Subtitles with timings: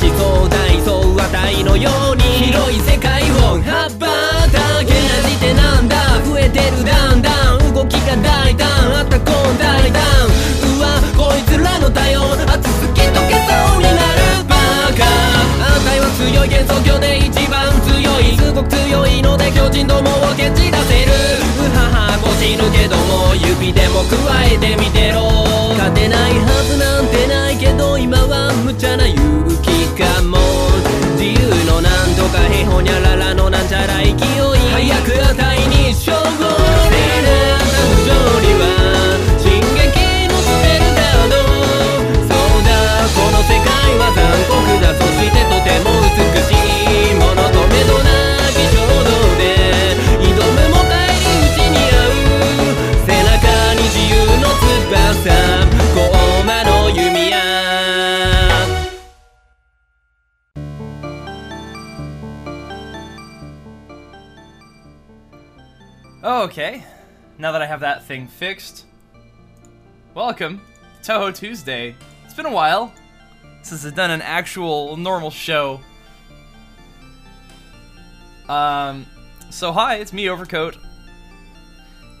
[0.00, 2.22] 思想大層値のように。
[2.48, 4.06] 広い世界を羽ば
[4.48, 5.96] たけなじてなんだ。
[6.24, 7.74] 増えてるだんだん。
[7.74, 8.66] 動きが大胆。
[8.96, 10.00] あったこん大胆
[10.78, 14.56] うわこいつらの体温熱すぎ溶けそうになるバ
[14.96, 15.04] カ。
[15.60, 18.38] 反対は強い幻想郷で一番強い。
[18.38, 21.12] すごく強いので巨人どもを蹴散らせる。
[21.60, 22.09] うはは。
[22.40, 24.16] 走るけども指でも加
[24.46, 25.28] えてみてろ。
[25.76, 30.38] 勝てないはずなんてないけど今は無茶な勇気かも。
[31.18, 34.16] 自由のなんとかへほにゃららのなんちゃら勢い。
[34.16, 36.40] 早く値に勝負
[36.88, 36.96] れ
[37.28, 38.10] な無情
[38.40, 38.79] には
[68.10, 68.86] fixed.
[70.14, 70.60] Welcome,
[71.00, 71.94] Touhou Tuesday.
[72.24, 72.92] It's been a while
[73.62, 75.80] since I've done an actual normal show.
[78.48, 79.06] Um,
[79.50, 80.76] so hi, it's me, Overcoat.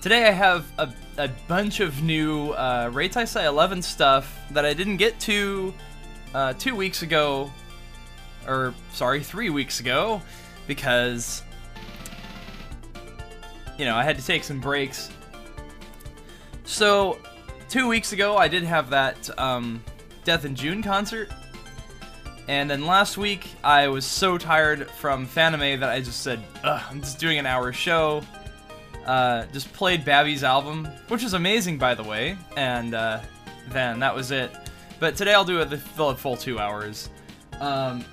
[0.00, 4.98] Today I have a, a bunch of new uh, Reitaisai 11 stuff that I didn't
[4.98, 5.74] get to
[6.34, 7.50] uh, two weeks ago,
[8.46, 10.22] or sorry, three weeks ago,
[10.68, 11.42] because
[13.76, 15.10] you know I had to take some breaks
[16.70, 17.18] so,
[17.68, 19.82] two weeks ago, I did have that um,
[20.24, 21.28] Death in June concert.
[22.46, 27.00] And then last week, I was so tired from Fanime that I just said, I'm
[27.00, 28.22] just doing an hour show.
[29.04, 32.38] Uh, just played Babby's album, which is amazing, by the way.
[32.56, 33.20] And uh,
[33.70, 34.52] then that was it.
[35.00, 37.10] But today I'll do a full, full two hours.
[37.60, 38.04] Um,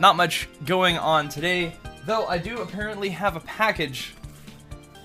[0.00, 1.76] not much going on today,
[2.06, 4.14] though I do apparently have a package.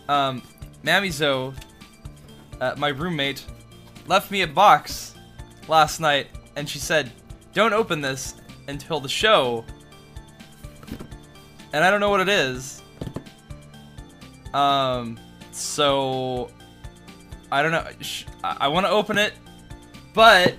[0.07, 0.41] Um,
[0.83, 1.53] Mamizou
[2.61, 3.43] uh, my roommate,
[4.07, 5.15] left me a box
[5.67, 7.11] last night, and she said,
[7.53, 8.35] "Don't open this
[8.67, 9.65] until the show."
[11.73, 12.81] And I don't know what it is.
[14.53, 15.19] Um,
[15.51, 16.51] so
[17.51, 17.85] I don't know.
[18.43, 19.33] I, want to open it,
[20.13, 20.55] but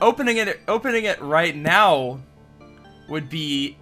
[0.00, 2.20] opening it opening it right now
[3.08, 3.76] would be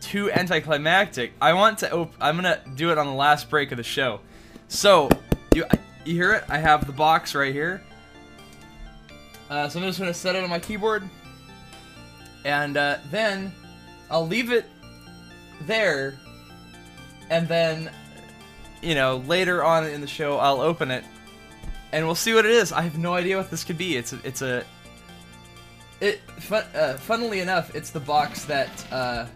[0.00, 1.32] too anticlimactic.
[1.40, 4.20] I want to op- I'm gonna do it on the last break of the show.
[4.68, 5.08] So
[5.54, 5.64] you
[6.06, 6.44] you hear it?
[6.48, 7.82] I have the box right here.
[9.50, 11.02] Uh, so I'm just gonna set it on my keyboard,
[12.44, 13.52] and uh, then
[14.10, 14.64] I'll leave it
[15.62, 16.14] there,
[17.30, 17.90] and then
[18.82, 21.04] you know later on in the show I'll open it,
[21.92, 22.72] and we'll see what it is.
[22.72, 23.96] I have no idea what this could be.
[23.96, 24.64] It's a, it's a
[26.00, 29.26] it fun, uh, funnily enough, it's the box that uh,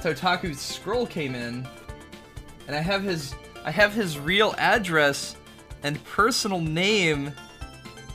[0.00, 1.66] Totaku's scroll came in,
[2.66, 3.34] and I have his
[3.64, 5.36] I have his real address
[5.82, 7.32] and personal name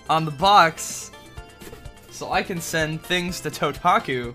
[0.10, 1.12] on the box,
[2.10, 4.34] so I can send things to Totaku,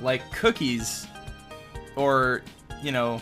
[0.00, 1.06] like cookies,
[1.96, 2.42] or
[2.82, 3.20] you know,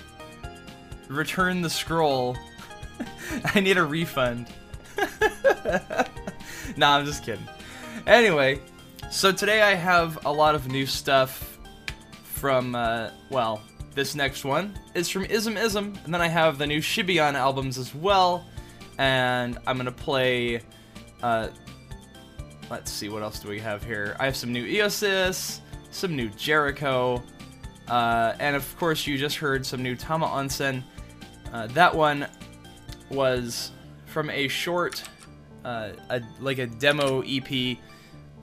[1.09, 2.37] return the scroll.
[3.55, 4.49] I need a refund.
[6.77, 7.47] nah, I'm just kidding.
[8.07, 8.61] Anyway,
[9.11, 11.59] so today I have a lot of new stuff
[12.23, 13.61] from, uh, well,
[13.95, 17.77] this next one is from Ism Ism, and then I have the new Shibayan albums
[17.77, 18.45] as well,
[19.01, 20.61] and I'm gonna play,
[21.23, 21.49] uh,
[22.69, 24.15] let's see, what else do we have here?
[24.21, 25.61] I have some new Eosis,
[25.91, 27.23] some new Jericho,
[27.89, 30.83] uh, and of course you just heard some new Tama Onsen.
[31.51, 32.27] Uh, that one
[33.11, 33.73] was
[34.05, 35.03] from a short,
[35.65, 37.79] uh, a, like a demo EP,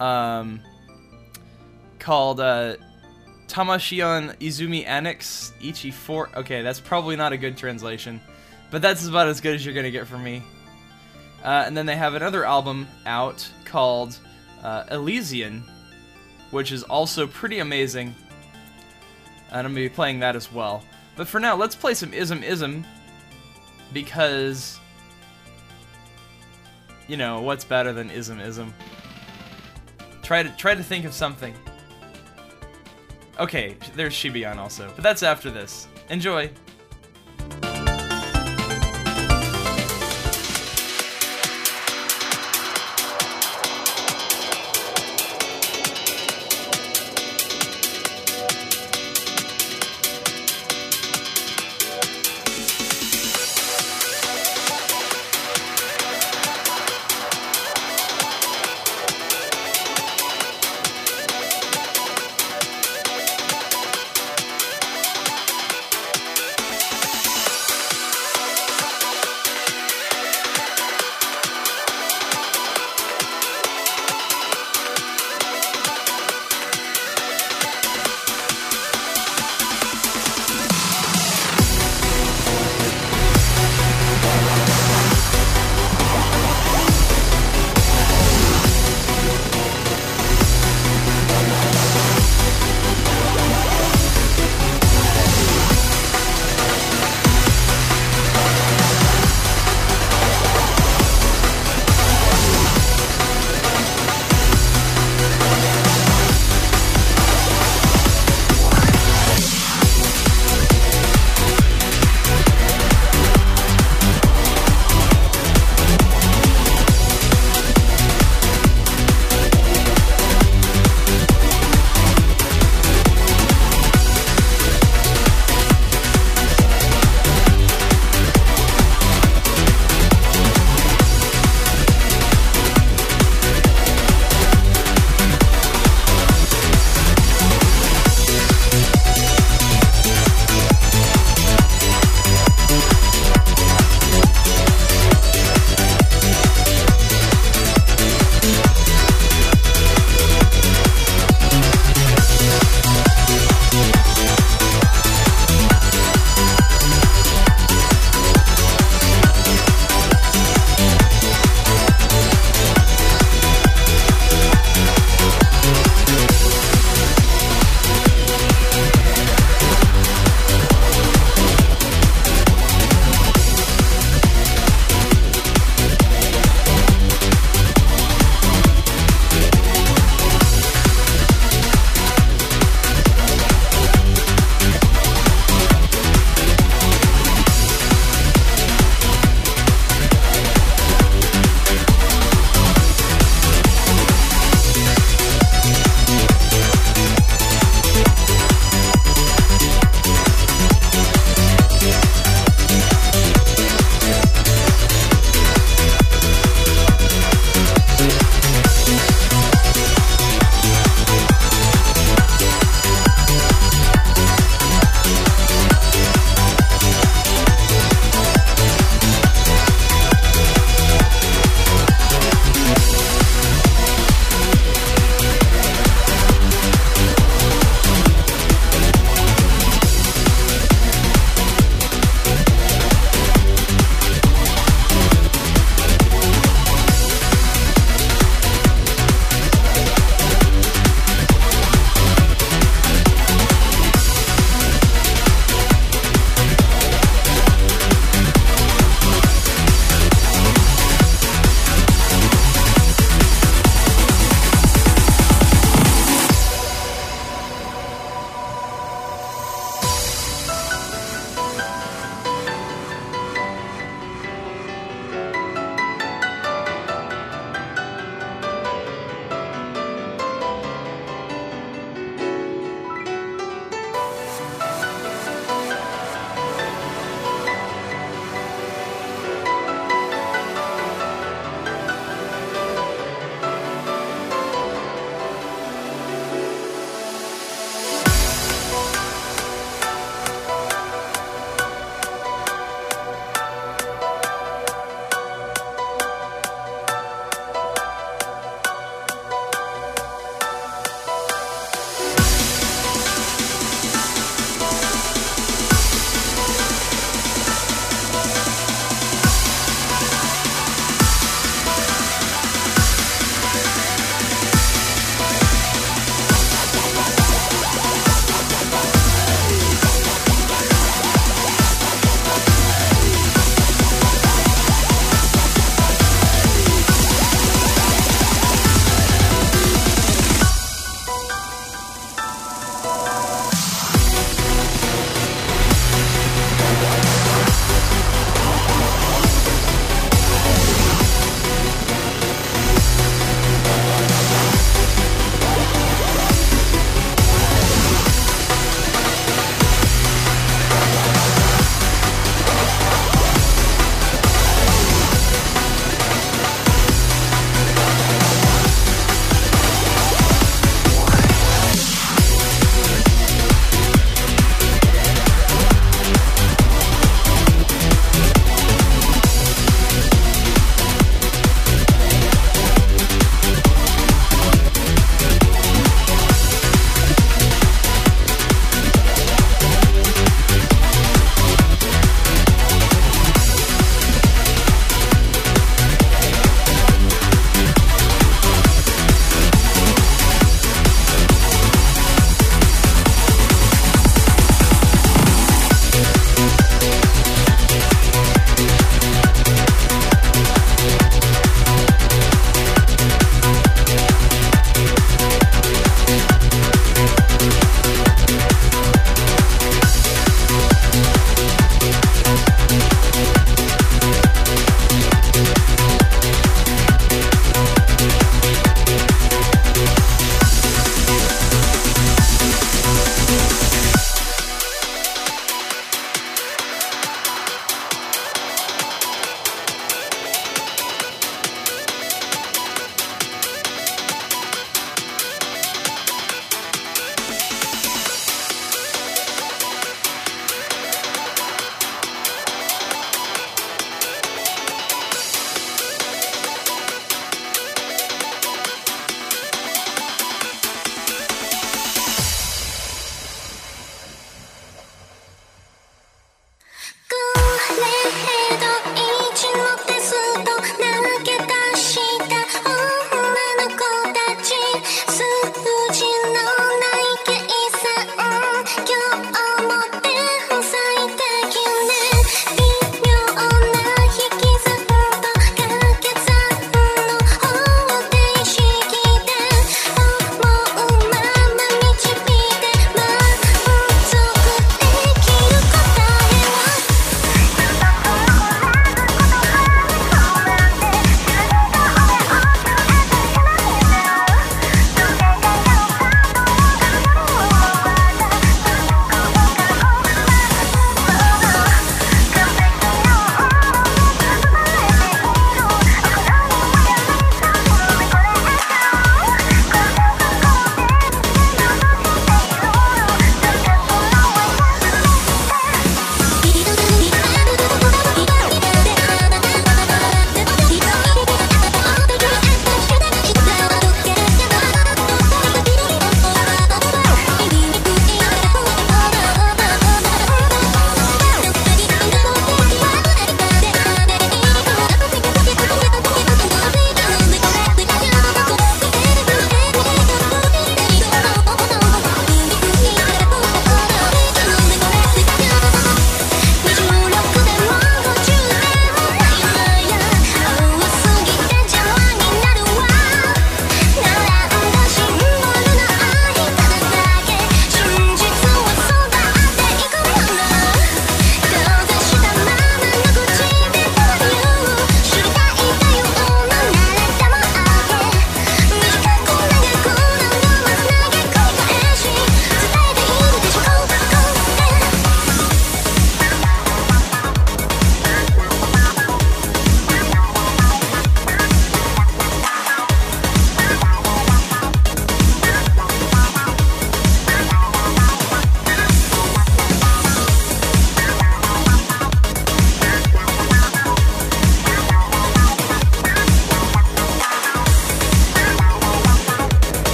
[0.00, 0.58] um,
[1.98, 2.76] called uh,
[3.46, 6.30] Tamashion Izumi Annex Ichi 4.
[6.38, 8.22] Okay, that's probably not a good translation,
[8.70, 10.42] but that's about as good as you're gonna get from me.
[11.44, 14.18] Uh, and then they have another album out called
[14.62, 15.62] uh, Elysian,
[16.50, 18.14] which is also pretty amazing.
[19.50, 20.82] And I'm gonna be playing that as well.
[21.14, 22.84] But for now, let's play some Ism Ism
[23.92, 24.78] because
[27.08, 28.74] you know what's better than Ism Ism.
[30.22, 31.54] Try to try to think of something.
[33.38, 35.86] Okay, there's Shibayan also, but that's after this.
[36.10, 36.65] Enjoy.「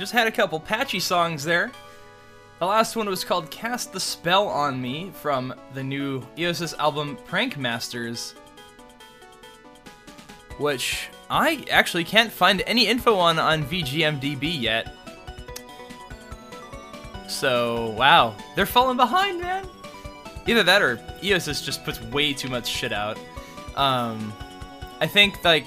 [0.00, 1.70] just had a couple patchy songs there.
[2.58, 7.18] The last one was called Cast the Spell on Me from the new Eosis album
[7.26, 8.32] Prank Masters,
[10.56, 14.94] which I actually can't find any info on on VGMDB yet.
[17.28, 19.66] So, wow, they're falling behind, man.
[20.46, 23.18] Either that or Eosis just puts way too much shit out.
[23.76, 24.32] Um,
[25.00, 25.66] I think, like,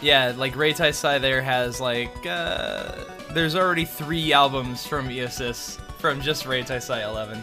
[0.00, 2.92] yeah, like Reitaisai there has, like, uh,
[3.32, 7.42] there's already three albums from Eosis from just Reitaisai 11.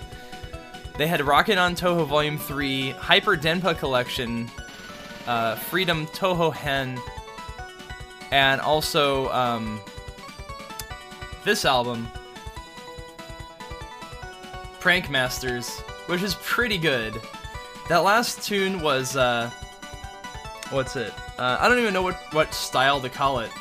[0.98, 4.50] They had Rocket on Touhou Volume 3, Hyper Denpa Collection,
[5.28, 6.98] uh, Freedom Touhou Hen,
[8.32, 9.82] and also um,
[11.44, 12.08] this album,
[14.80, 15.70] Prank Masters,
[16.08, 17.14] which is pretty good.
[17.90, 19.52] That last tune was, uh,
[20.70, 21.14] what's it?
[21.38, 23.52] Uh, I don't even know what, what style to call it.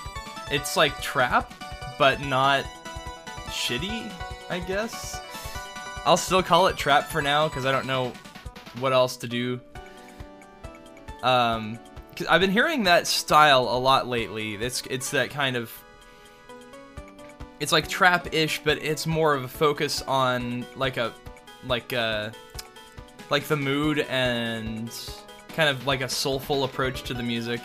[0.51, 1.53] It's like trap,
[1.99, 2.65] but not
[3.47, 4.13] shitty,
[4.51, 5.21] I guess.
[6.05, 8.13] I'll still call it trap for now because I don't know
[8.79, 9.61] what else to do.
[11.23, 11.79] Um,
[12.21, 14.55] i I've been hearing that style a lot lately.
[14.55, 15.73] It's it's that kind of
[17.61, 21.13] it's like trap-ish, but it's more of a focus on like a
[21.67, 22.33] like a
[23.31, 24.91] like the mood and
[25.55, 27.61] kind of like a soulful approach to the music.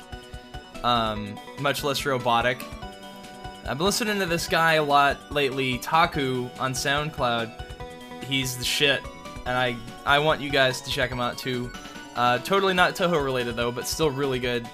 [0.84, 2.63] Um, much less robotic.
[3.67, 8.23] I've been listening to this guy a lot lately, Taku on SoundCloud.
[8.23, 9.02] He's the shit,
[9.45, 9.75] and I
[10.06, 11.71] I want you guys to check him out too.
[12.15, 14.67] Uh, totally not Touhou related though, but still really good.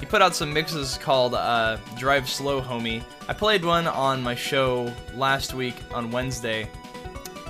[0.00, 3.04] He put out some mixes called uh, Drive Slow Homie.
[3.28, 6.68] I played one on my show last week on Wednesday.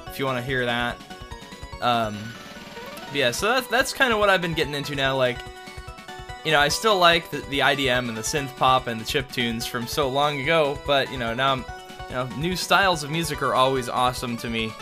[0.06, 1.00] If you want to hear that.
[1.80, 2.18] Um,
[3.14, 5.16] yeah, so that's, that's kind of what I've been getting into now.
[5.16, 5.38] Like,
[6.44, 9.30] you know, I still like the, the IDM and the synth pop and the chip
[9.30, 11.64] tunes from so long ago, but you know, now I'm,
[12.08, 14.72] you know, new styles of music are always awesome to me.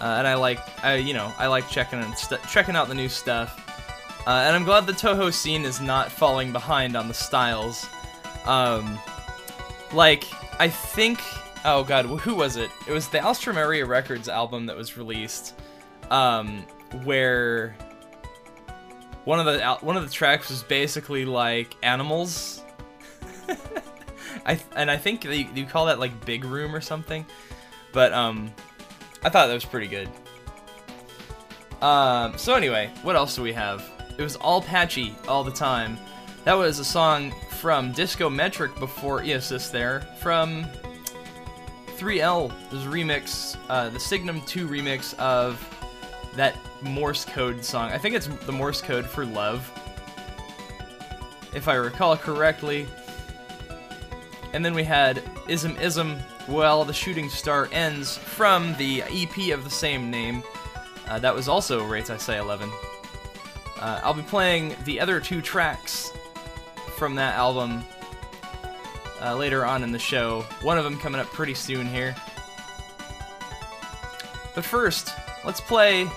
[0.00, 2.14] Uh, and I like, I you know, I like checking and
[2.50, 3.60] checking out the new stuff.
[4.26, 7.86] Uh, and I'm glad the Touhou scene is not falling behind on the styles.
[8.46, 8.98] Um,
[9.92, 10.24] like,
[10.58, 11.20] I think,
[11.64, 12.70] oh god, who was it?
[12.88, 15.54] It was the Alstroemeria Records album that was released,
[16.10, 16.64] um,
[17.02, 17.76] where
[19.24, 22.62] one of the one of the tracks was basically like animals.
[24.46, 27.24] I and I think you, you call that like Big Room or something,
[27.92, 28.52] but um,
[29.22, 30.08] I thought that was pretty good.
[31.80, 33.84] Um, so anyway, what else do we have?
[34.16, 35.98] It was all patchy all the time.
[36.44, 40.66] That was a song from Disco Metric before Eosis there, from
[41.96, 42.52] 3L.
[42.70, 45.58] There's a remix, uh, the Signum 2 remix of
[46.36, 47.90] that Morse code song.
[47.90, 49.70] I think it's the Morse code for love,
[51.54, 52.86] if I recall correctly.
[54.52, 56.18] And then we had Ism Ism,
[56.48, 60.42] Well, the Shooting Star Ends from the EP of the same name.
[61.08, 62.70] Uh, that was also Reitaisai 11.
[63.80, 66.12] Uh, I'll be playing the other two tracks
[66.96, 67.84] from that album
[69.20, 70.42] uh, later on in the show.
[70.62, 72.14] One of them coming up pretty soon here.
[74.54, 75.12] But first,
[75.44, 76.08] let's play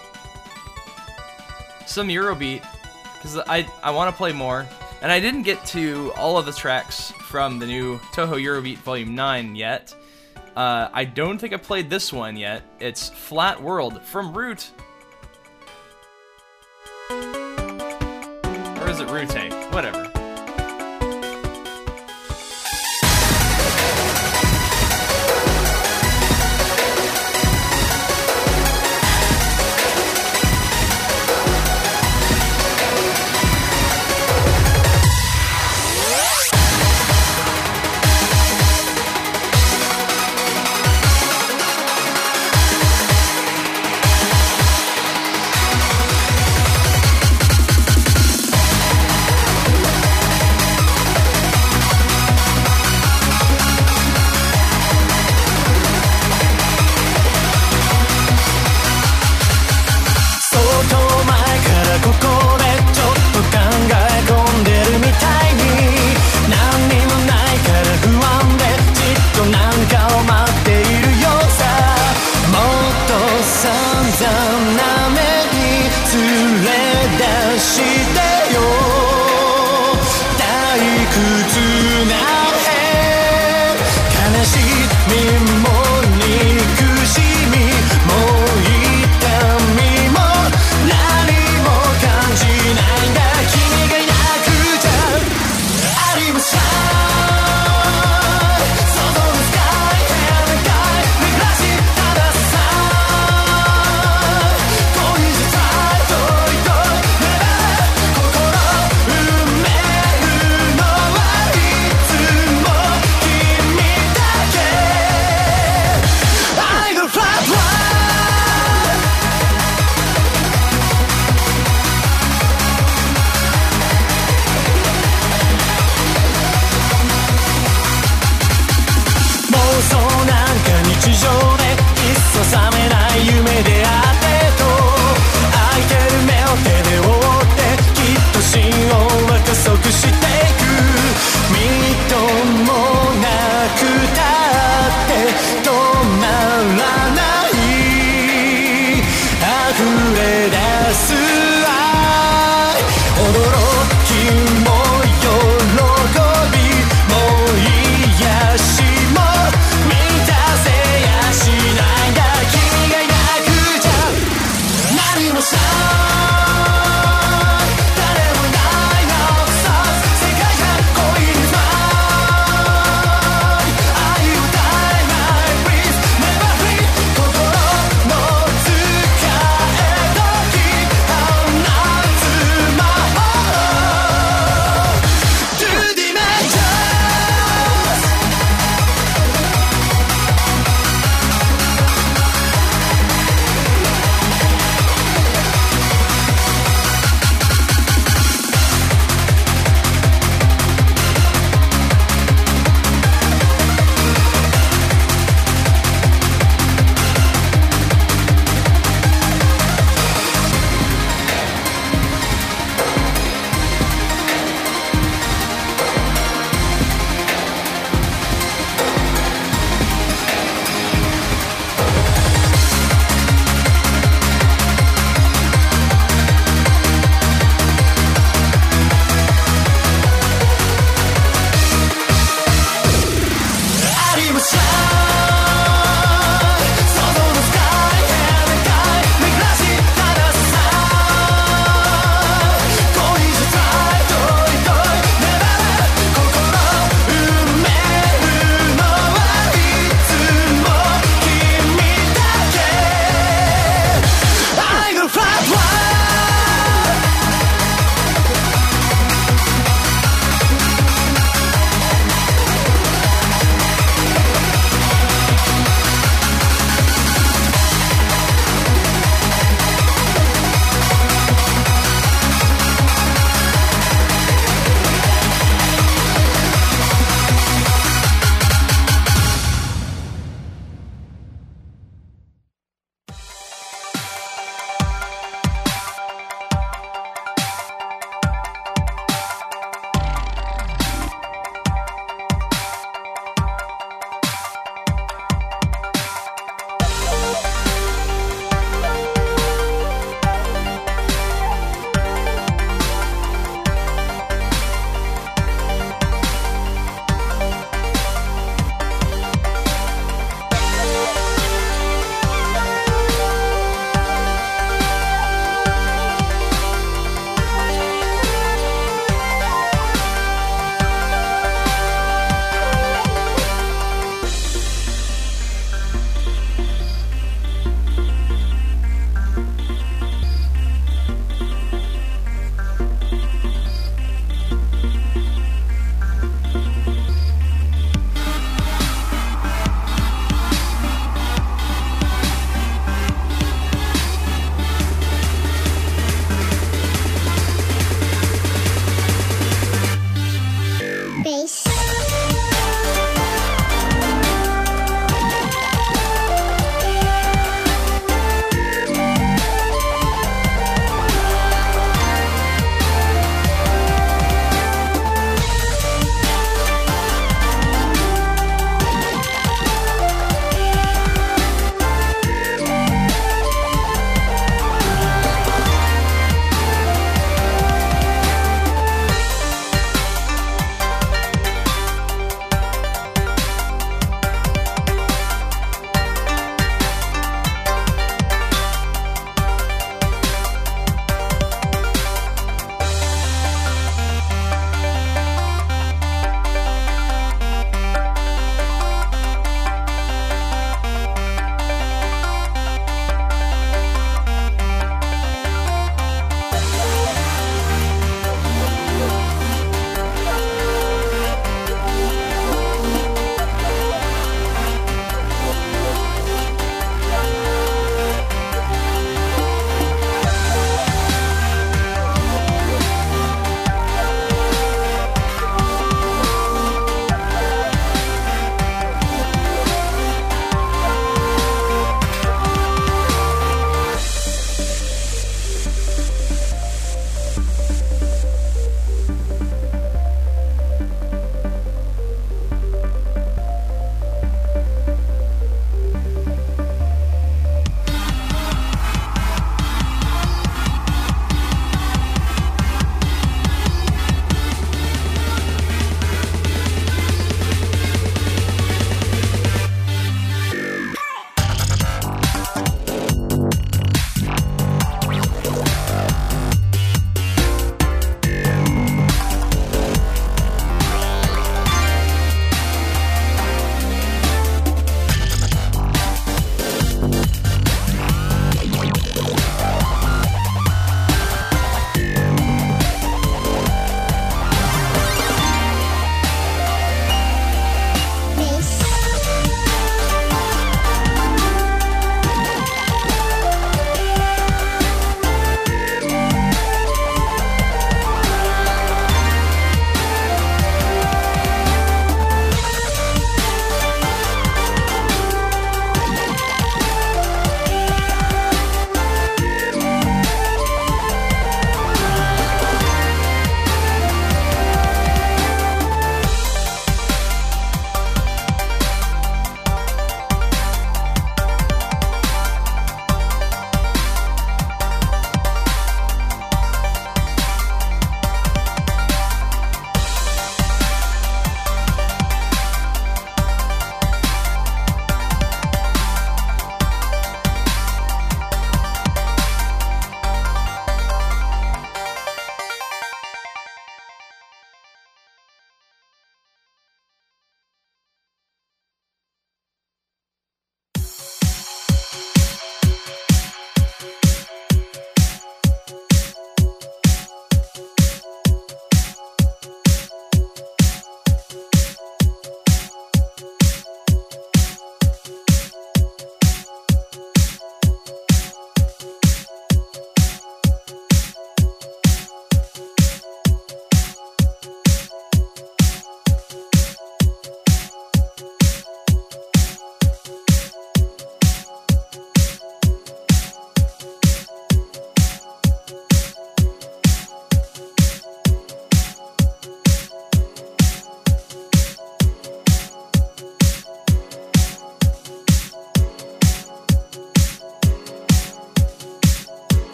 [1.98, 2.64] some Eurobeat
[3.14, 4.68] because I I want to play more,
[5.02, 9.16] and I didn't get to all of the tracks from the new Touhou Eurobeat Volume
[9.16, 9.96] 9 yet.
[10.56, 12.62] Uh, I don't think I played this one yet.
[12.80, 14.70] It's Flat World from Root.
[17.10, 17.18] Or
[18.88, 19.74] is it Rute?
[19.74, 20.07] Whatever.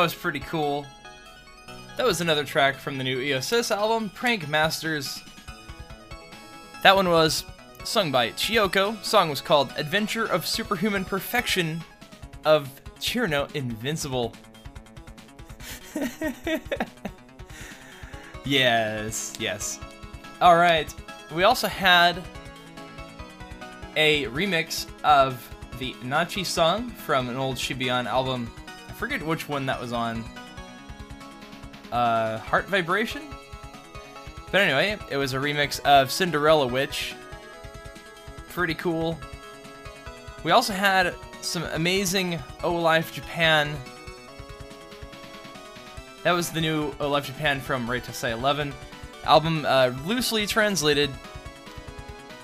[0.00, 0.86] Was pretty cool.
[1.98, 5.22] That was another track from the new IOSYS album, Prank Masters.
[6.82, 7.44] That one was
[7.84, 9.04] sung by Chiyoko.
[9.04, 11.84] Song was called Adventure of Superhuman Perfection
[12.46, 14.32] of Cirno Invincible.
[18.46, 19.80] yes, yes.
[20.40, 20.94] Alright.
[21.30, 22.22] We also had
[23.96, 25.46] a remix of
[25.78, 28.50] the Nachi song from an old Shibayan album.
[29.00, 30.22] Forget which one that was on.
[31.90, 33.22] Uh, Heart Vibration?
[34.52, 37.14] But anyway, it was a remix of Cinderella Witch.
[38.50, 39.18] Pretty cool.
[40.44, 43.74] We also had some amazing O Life Japan.
[46.22, 48.74] That was the new O Life Japan from Reitaisai 11
[49.24, 51.08] album, uh, loosely translated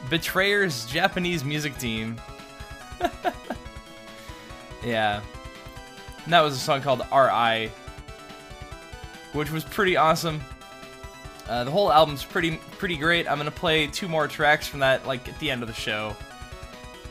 [0.09, 2.17] Betrayer's Japanese music team.
[4.83, 5.21] yeah.
[6.27, 7.71] And that was a song called R.I.,
[9.33, 10.41] which was pretty awesome.
[11.49, 13.31] Uh, the whole album's pretty pretty great.
[13.31, 16.17] I'm gonna play two more tracks from that, like at the end of the show,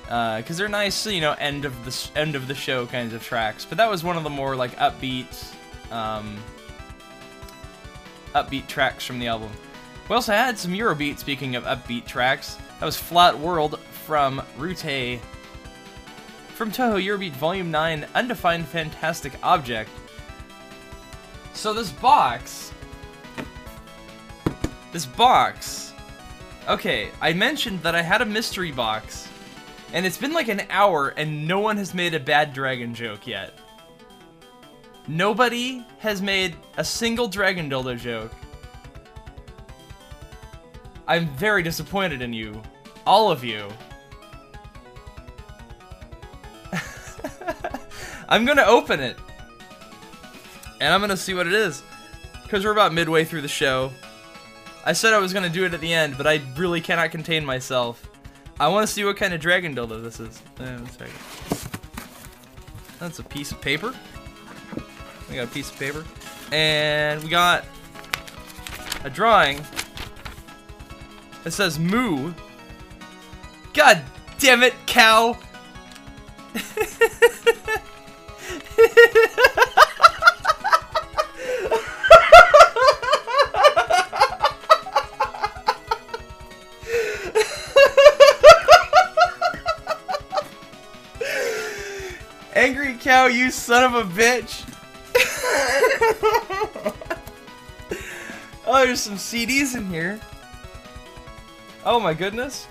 [0.01, 3.24] because uh, they're nice, you know, end of the end of the show kinds of
[3.24, 3.63] tracks.
[3.63, 5.53] But that was one of the more like upbeat,
[5.93, 6.36] um,
[8.34, 9.51] upbeat tracks from the album.
[10.09, 11.20] We also had some Eurobeat.
[11.20, 15.22] Speaking of upbeat tracks, that was Flat World from Rute.
[16.55, 19.89] From Touhou Eurobeat Volume 9, Undefined Fantastic Object.
[21.51, 22.71] So this box.
[24.93, 25.91] This box.
[26.69, 29.27] Okay, I mentioned that I had a mystery box.
[29.91, 33.27] And it's been like an hour and no one has made a bad dragon joke
[33.27, 33.59] yet.
[35.09, 38.31] Nobody has made a single dragon dildo joke.
[41.05, 42.61] I'm very disappointed in you.
[43.05, 43.67] All of you.
[48.28, 49.17] I'm gonna open it.
[50.80, 51.84] And I'm gonna see what it is.
[52.43, 53.91] Because we're about midway through the show.
[54.86, 57.45] I said I was gonna do it at the end, but I really cannot contain
[57.45, 58.09] myself.
[58.59, 60.41] I wanna see what kind of dragon dildo this is.
[60.59, 60.80] Uh.
[62.99, 63.93] That's a piece of paper.
[65.30, 66.05] We got a piece of paper.
[66.51, 67.65] And we got
[69.03, 69.61] a drawing
[71.45, 72.34] it says moo.
[73.73, 74.01] God
[74.39, 75.38] damn it, cow.
[92.55, 94.63] AngryCow, you son of a bitch.
[98.65, 100.19] oh, there's some CDs in here.
[101.86, 102.67] Oh my goodness.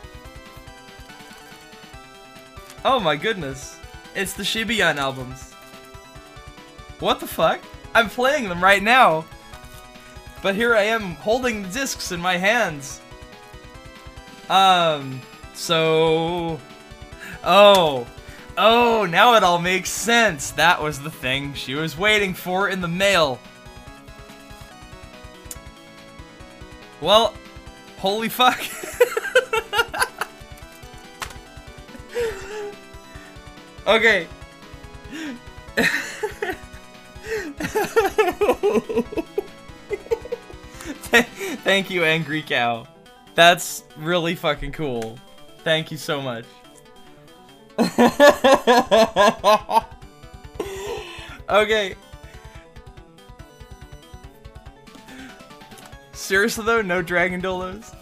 [2.85, 3.79] Oh my goodness.
[4.15, 5.54] It's the Shibayan albums.
[7.01, 7.61] What the fuck?
[7.95, 9.25] I'm playing them right now.
[10.43, 13.01] But here I am holding the discs in my hands.
[14.51, 15.21] Um,
[15.55, 16.61] so.
[17.43, 18.07] Oh.
[18.57, 20.53] Oh, now it all makes sense.
[20.53, 23.41] That was the thing she was waiting for in the mail.
[27.01, 27.35] Well,
[27.99, 28.63] holy fuck.
[33.87, 34.29] okay.
[41.65, 42.87] Thank you, AngryCow.
[43.35, 45.19] That's really fucking cool.
[45.63, 46.45] Thank you so much.
[51.49, 51.95] okay.
[56.13, 57.93] Seriously though, no dragon dildos?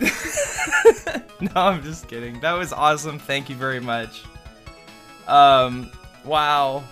[1.40, 2.40] no, I'm just kidding.
[2.40, 3.18] That was awesome.
[3.18, 4.24] Thank you very much.
[5.26, 5.90] Um,
[6.24, 6.84] wow.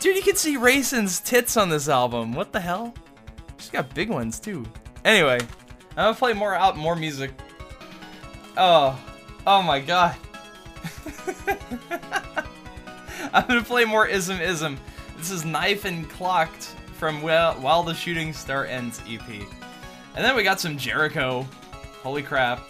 [0.00, 2.32] Dude, you can see Reisen's tits on this album.
[2.32, 2.94] What the hell?
[3.58, 4.64] She's got big ones too.
[5.04, 5.38] Anyway,
[5.90, 7.32] I'm gonna play more out more music.
[8.56, 8.98] Oh,
[9.46, 10.16] oh my god.
[13.34, 14.78] I'm gonna play more ism ism.
[15.18, 19.28] This is Knife and Clocked from While, While the Shooting Star Ends EP.
[19.28, 21.46] And then we got some Jericho.
[22.02, 22.62] Holy crap.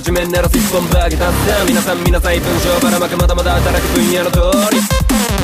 [0.00, 4.40] 地面なら一本化けたさあ皆さん皆さん文章ばらまくまだまだ働く分野の通
[4.74, 4.80] り。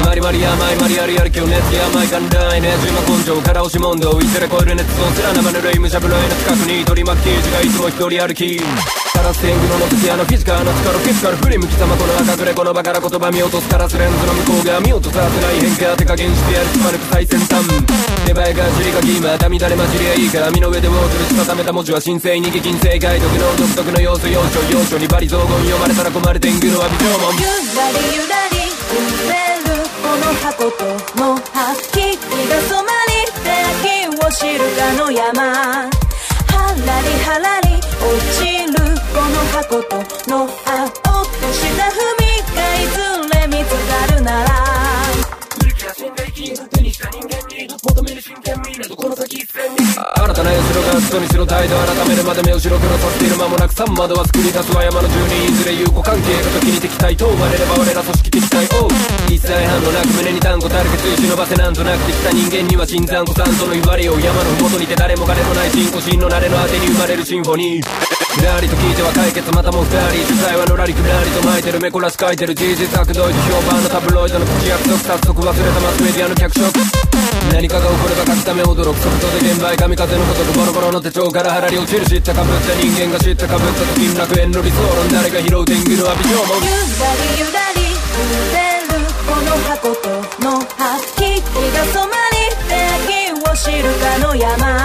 [0.04, 2.74] マリマリ甘いマリアリやる気を熱気甘い寛大ね。
[2.80, 4.20] じま根性から押し問答。
[4.20, 7.24] いずれ超える熱をすら生ぬるい無茶ぶろいの近くに取り巻き。
[7.24, 9.05] 記事がいつも一人歩き。
[9.16, 17.64] カラス天狗のの時あのフィジカルの力フィジカル振り向きざまこの赤くれこの場から言葉見落とすカラスレンズの向こう側見落とさせない変化手加減してやるつまるく最先端
[18.28, 30.84] 出前が尻かきまた乱れ混じりゃいいから網の上でウォーズルしたためた文字は神聖に激金正解読の独特の要素要所要所にバリ雑言読まれたら困る天狗の詫び状門ゆらりゆらり揺れるこの箱と
[31.16, 31.40] の
[39.76, 42.96] の箱との葉落とした踏みがいず
[43.28, 44.48] れ見つかるなら
[45.92, 58.88] 信頼金手にした人間に求める真剣味などこの先一線に新たな社が外にしろ態度改めるまで目を白黒させている間もなく3窓は作り出すは山の住人いずれ友好関係が時に敵対と生まれれば我ら組織敵対おう
[59.28, 68.05] 一切反応なく胸に単語たるけつい忍ばせなんとなくできた人間には新参古参との言われよ山の麓にて誰もがでもない人工心の慣れの果てに生まれるシンフォニー。
[68.36, 76.68] ふらりと聞いては解決またも二人主催はのらりくらりと巻いてる目こらし書いてる事実悪どいと評判のタブロイドの口約束早速忘れたマスメディアの脚色
[77.48, 86.68] 何かが起これば書くため驚く速度で現場へ神風のごとくボロボロの手帳から腹に落ちる知ったかぶった人間が知ったかぶった時楽園の理想論誰が拾う天狗の詫び状門ゆ
[87.00, 90.12] らりゆらり揺れるこの箱と
[90.44, 92.52] の葉木々が染まり
[93.08, 94.75] 手を知るかの山。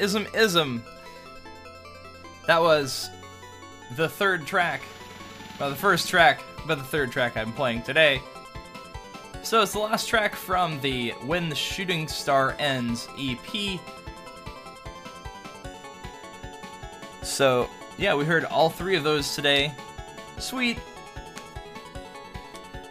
[0.00, 0.82] Ism Ism.
[2.46, 3.10] That was
[3.96, 4.80] the third track,
[5.58, 8.20] well, the first track, but the third track I'm playing today.
[9.42, 13.80] So it's the last track from the When the Shooting Star Ends EP.
[17.22, 19.72] So, yeah, we heard all three of those today.
[20.38, 20.78] Sweet.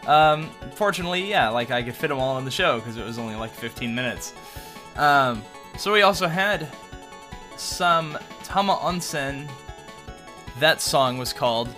[0.07, 3.19] Um, fortunately, yeah, like I could fit them all in the show because it was
[3.19, 4.34] only like 15 minutes.
[4.95, 5.44] Um,
[5.77, 6.68] so we also had
[7.80, 9.49] some Tama Onsen.
[10.60, 11.73] That song was called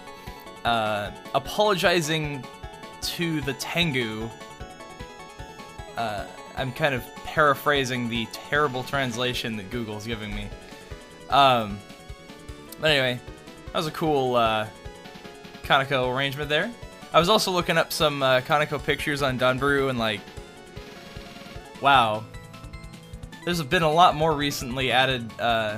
[0.65, 2.43] uh, "Apologizing
[3.01, 4.27] to the Tengu."
[5.95, 6.25] Uh,
[6.57, 10.47] I'm kind of paraphrasing the terrible translation that Google's giving me.
[11.29, 11.77] Um,
[12.79, 13.19] but anyway,
[13.65, 14.65] that was a cool uh,
[16.09, 16.71] arrangement there.
[17.13, 18.41] I was also looking up some uh,
[18.79, 20.21] pictures on Danbooru and like,
[21.79, 22.23] wow,
[23.45, 25.31] there's been a lot more recently added.
[25.39, 25.77] Uh,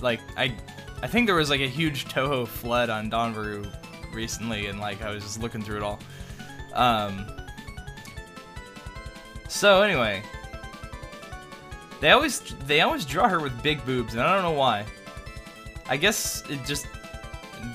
[0.00, 0.54] like I,
[1.02, 3.70] I think there was like a huge Touhou flood on Danbooru
[4.14, 5.98] recently, and like I was just looking through it all.
[6.74, 7.26] Um,
[9.48, 10.22] so anyway,
[12.00, 14.84] they always they always draw her with big boobs, and I don't know why.
[15.88, 16.86] I guess it just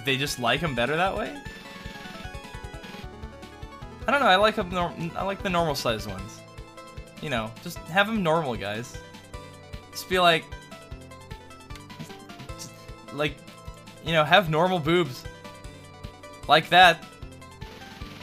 [0.06, 1.38] they just like them better that way.
[4.08, 4.28] I don't know.
[4.28, 4.74] I like them.
[5.16, 6.40] I like the normal sized ones.
[7.22, 8.98] You know, just have them normal, guys.
[9.92, 10.46] Just be like,
[13.18, 13.36] like,
[14.06, 15.24] you know, have normal boobs.
[16.48, 17.04] Like that.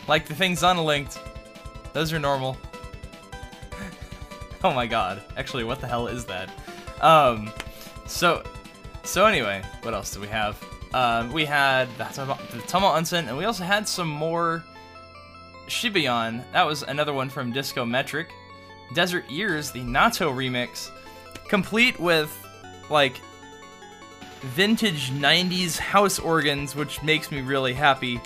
[0.08, 1.18] Like the things unlinked.
[1.92, 2.56] Those are normal.
[4.64, 5.22] oh my god.
[5.36, 6.50] Actually, what the hell is that?
[7.00, 7.52] Um,
[8.06, 8.42] so,
[9.02, 10.62] so anyway, what else do we have?
[10.94, 12.04] Um, we had the
[12.66, 14.64] Tama Onsen, and we also had some more
[15.66, 16.44] Shibayan.
[16.52, 18.28] That was another one from Disco Metric.
[18.92, 20.90] Desert Ears, the Nato remix,
[21.48, 22.36] complete with
[22.90, 23.20] like
[24.44, 28.20] vintage 90s house organs, which makes me really happy.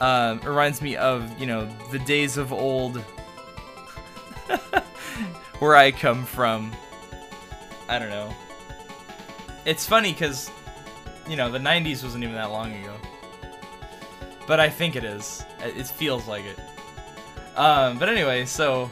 [0.00, 2.96] It reminds me of, you know, the days of old
[5.58, 6.72] where I come from.
[7.88, 8.34] I don't know.
[9.64, 10.50] It's funny because,
[11.28, 12.94] you know, the 90s wasn't even that long ago.
[14.46, 15.44] But I think it is.
[15.60, 16.58] It feels like it.
[17.56, 18.90] Um, but anyway, so.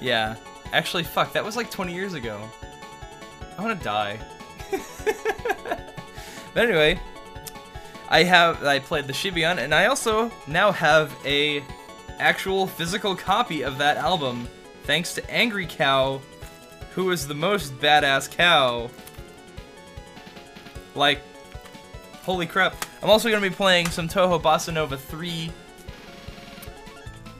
[0.00, 0.36] Yeah.
[0.72, 2.40] Actually, fuck, that was like 20 years ago.
[3.58, 4.18] I want to die.
[6.54, 7.00] but anyway,
[8.08, 11.62] I have I played the Shibayan, and I also now have a
[12.18, 14.48] actual physical copy of that album,
[14.84, 16.20] thanks to AngryCow,
[16.94, 18.90] who is the most badass cow.
[20.94, 21.20] Like,
[22.22, 22.76] holy crap!
[23.02, 25.50] I'm also gonna be playing some Touhou Bossa Nova 3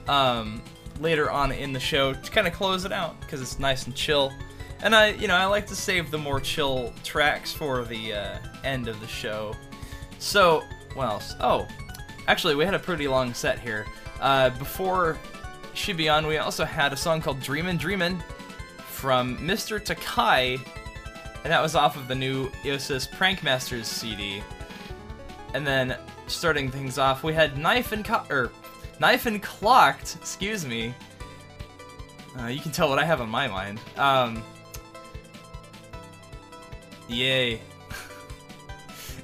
[0.07, 0.61] um,
[0.99, 3.95] later on in the show to kind of close it out because it's nice and
[3.95, 4.31] chill.
[4.81, 8.37] And I, you know, I like to save the more chill tracks for the uh,
[8.63, 9.55] end of the show.
[10.19, 10.63] So,
[10.93, 11.35] what else?
[11.39, 11.67] Oh,
[12.27, 13.85] actually, we had a pretty long set here.
[14.19, 15.17] Uh, before
[15.73, 18.23] Shibayan, we also had a song called Dreamin' Dreamin'
[18.87, 19.83] from Mr.
[19.83, 20.57] Takai,
[21.43, 24.43] and that was off of the new IOSYS Prankmasters CD.
[25.53, 25.97] And then,
[26.27, 28.51] starting things off, we had Knife and Co- er,
[28.99, 30.93] Knife and Clocked, excuse me.
[32.39, 33.79] Uh, you can tell what I have on my mind.
[33.97, 34.43] Um,
[37.07, 37.61] yay.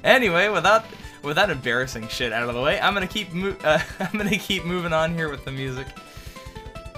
[0.04, 0.84] anyway, without
[1.22, 3.28] with that embarrassing shit out of the way, I'm gonna keep
[3.64, 5.86] uh, I'm gonna keep moving on here with the music.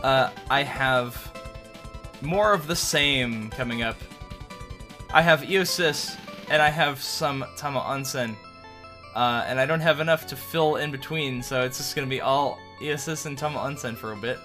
[0.02, 1.32] Uh, I have
[2.20, 3.96] more of the same coming up.
[5.12, 6.16] I have IOSYS
[6.50, 8.36] and I have some Tama Onsen.
[9.14, 12.20] Uh, and I don't have enough to fill in between, so it's just gonna be
[12.20, 14.38] all IOSYS and Tama Onsen for a bit.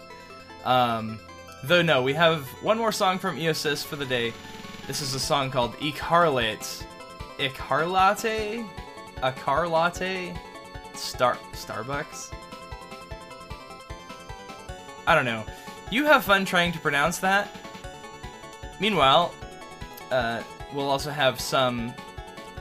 [0.63, 1.19] Um,
[1.63, 4.34] though no, we have one more song from IOSYS for the day.
[4.91, 6.85] This is a song called Icarlate.
[7.38, 8.68] Icarlate?
[9.23, 10.35] A car latte?
[10.95, 12.34] Star Starbucks?
[15.07, 15.45] I don't know.
[15.91, 17.55] You have fun trying to pronounce that.
[18.81, 19.34] Meanwhile,
[20.11, 20.43] uh,
[20.73, 21.93] we'll also have some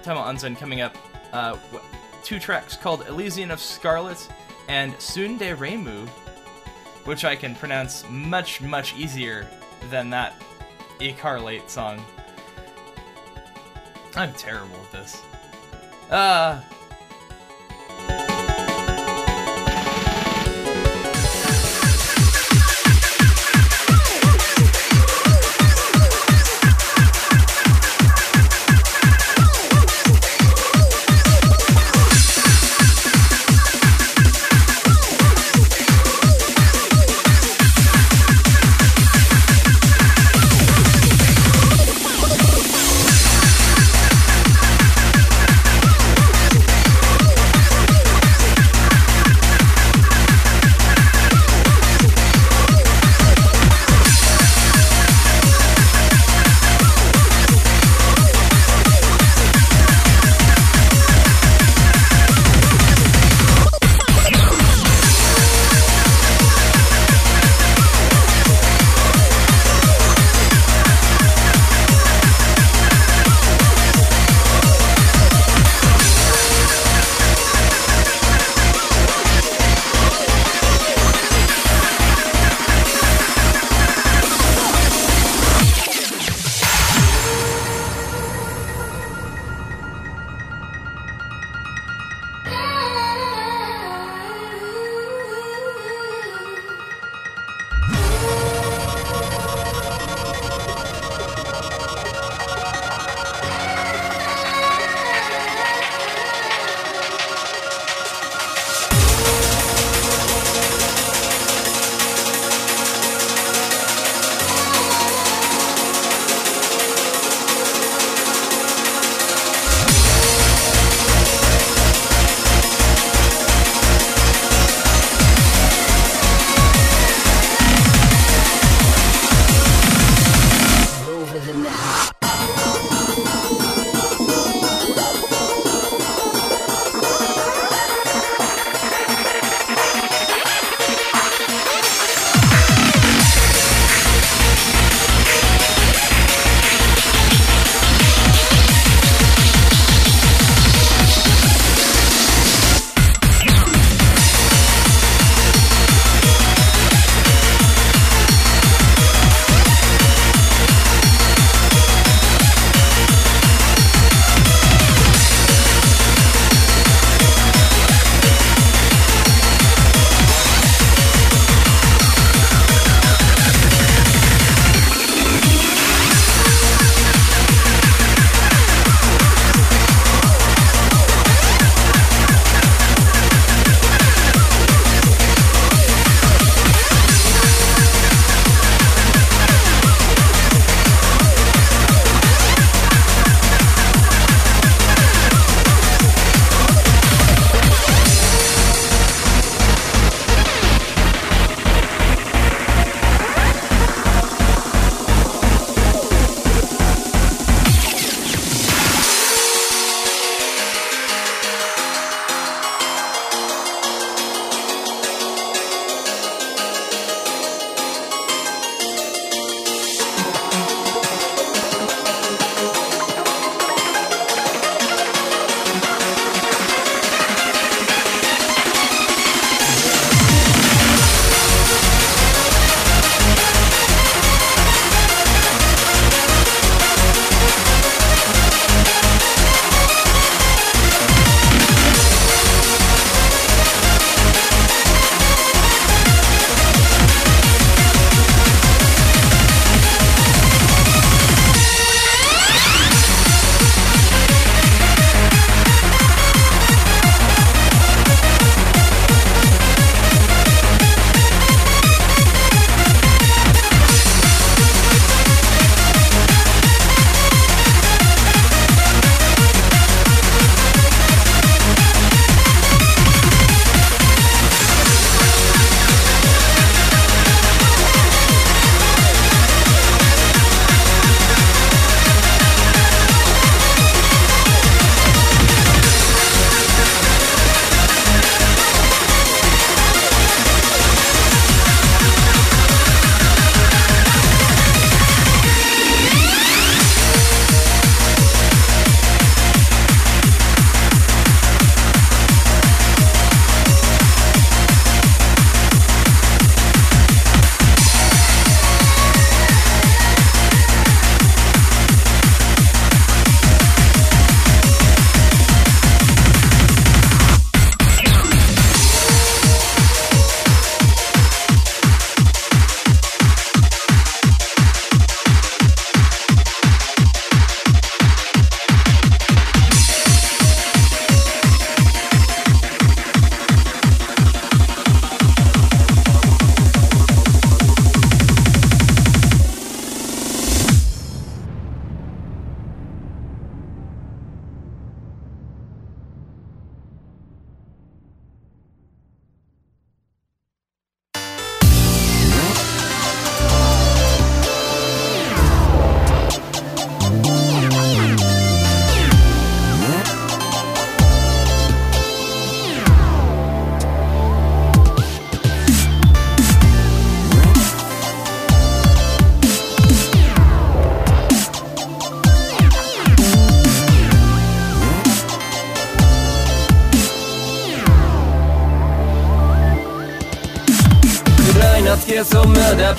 [0.05, 0.97] Tama Onsen coming up.
[1.33, 1.59] Uh,
[2.23, 4.29] two tracks called Elysian of Scarlet
[4.69, 6.07] and Sunde Reimu,
[7.07, 9.49] which I can pronounce much, much easier
[9.91, 10.41] than that
[11.01, 12.01] Icarlate song.
[14.17, 15.23] I'm terrible at this.
[16.11, 16.61] Uh,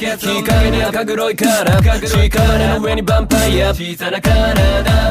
[0.01, 3.69] まだ日陰に赤黒いから屍の上にヴァンパイア。
[3.69, 4.33] 小さな体。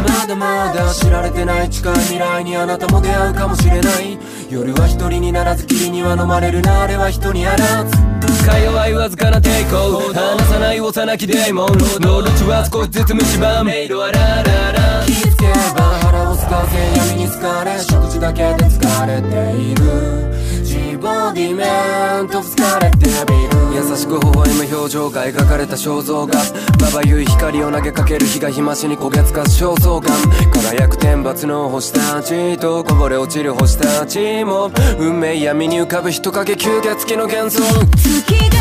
[0.03, 4.19] まだまだ知られてない近い未来にあなたも出会うかもしれない。
[4.51, 6.83] 夜は一人にならず霧には飲まれるな。
[6.83, 7.97] あれは人にあらず。
[8.45, 10.13] か弱いわずかな抵抗。
[10.13, 11.79] 離さない幼きデーモン。
[12.01, 15.05] 能力は少しずつ蝕む色はラララ。
[15.07, 15.47] 気づけ
[15.79, 17.79] ば腹をすかせ闇に疲れ。
[17.79, 19.85] 食事だけで疲れている。
[20.65, 21.65] ジボディメ
[22.23, 26.35] ント疲れてビる優しく微笑む表情が描かれた肖像画。
[26.81, 30.17] まばゆい光を投げかける日が日増しに焦げつかす焦燥感
[30.51, 37.63] 輝く天罰の星たちとこぼれ落ちる星たちも運命闇に浮かぶ人影吸血鬼の幻想。
[37.97, 38.59] 月が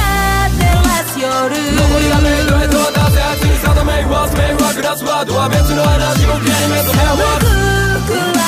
[0.50, 1.30] 照らす夜。
[1.30, 8.39] 残りがメイドへと渡せ熱に定めはスメイはグラスワードは別の話をゲームへと目を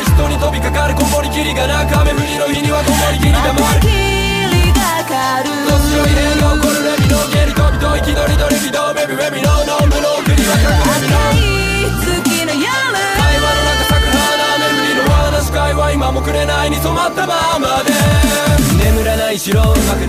[0.00, 11.12] る人に飛びかかるこもりきりがなく雨降りの日にはこもり霧が回る霧がかる突如異変が起こるレミのゲリ飛びと息取りどりビドメビメビのノンブの国は隠れみ。
[11.12, 11.44] の赤い
[12.00, 18.59] 月の夜会話の中咲く花雨降りの話し会は今もくれないに染まったままで
[18.90, 19.62] 眠らないしろ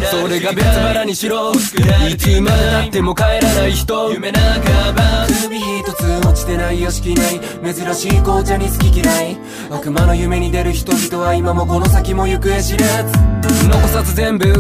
[0.10, 9.38] それが別腹にしろいつまでたっても帰らない人夢半ば首一つ落ちてないよしきない珍しい紅茶に好き嫌い
[9.70, 13.32] 悪魔の夢に出る人々は今もこの先も行方知れず
[13.68, 14.52] 残さず全部少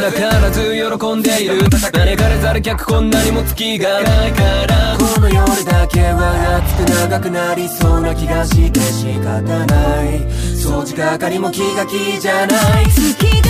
[0.00, 0.60] なからず
[0.98, 9.32] 喜んでいる誰かれざる客こんなにも月がないからこの夜だけは熱く長くなりそうな気がして仕方
[9.66, 10.20] ない
[10.56, 13.41] 掃除係も気が気じゃない月が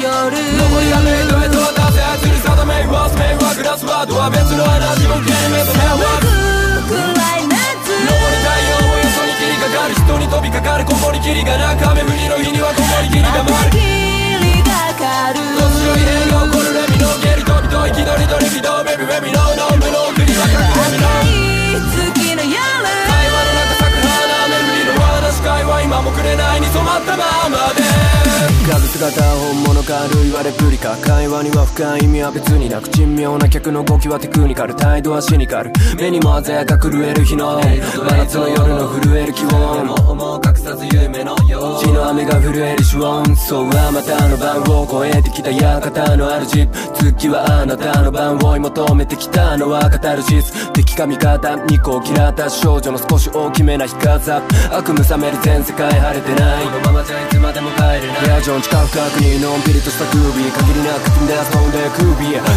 [0.00, 0.32] 夜。
[0.32, 30.26] 残りがメイドへと渡せ熱に定めはスメイはグラスワードは別の話もゲームへと目を割るくらい夏昇り太陽をよそに霧がかる人に飛びかかるこもり霧がなか雨降りの日にはこもり霧が回る霧がかる突如異変が起こるレミのゲリ飛びと息取り取りビドメビメビのノンブの国は隠れみの月の夜会話の中咲く花雨降りの話し会は今もくれないに染まったままで画姿は本物かある。
[30.26, 37.24] いはレプリカ会話には深い意味は別になく珍妙な客の動きはテクニカル態度はシニカル目にも鮮やか震える。
[37.24, 39.32] 日の真夏の夜の震える。
[39.34, 42.84] 気温でも思う隠さず夢のよう血の雨が震える。
[42.84, 55.36] 手音そうはまたあの番を超えてきた館の主月はあなたの番を追い求めてきたのはカタルシス敵か味方二個を嫌った少女の少し大きめな日傘悪夢覚める。
[55.42, 62.10] 全世界晴れてないこのままじゃいつまでも帰れないリアジョン近く確認のんびりとしたグービー限りなく踏んで遊んで首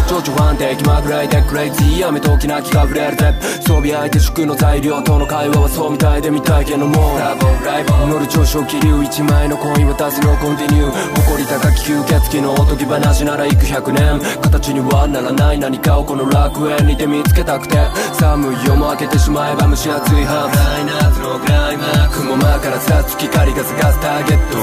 [0.08, 3.34] 情緒不安定気まぐらいでクレイジーやめときな気が触れるぜ
[3.66, 10.90] 装備相手祝の材料との会話はそうみたいで見たいけどもラボライブ乗る上昇気流一枚の恋渡すのコンティニュー
[11.26, 17.74] 誇り高き吸血鬼のおとぎ話なら幾百年形にはならない何かをこの楽園にて見つけたくて
[18.14, 24.58] 寒い夜も明けてしまえば蒸し暑いハーフライ夏のクライマックス雲間からさつ光が探すターゲット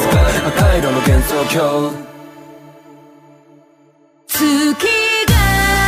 [0.47, 1.90] 赤色の幻想郷
[4.28, 5.34] 月が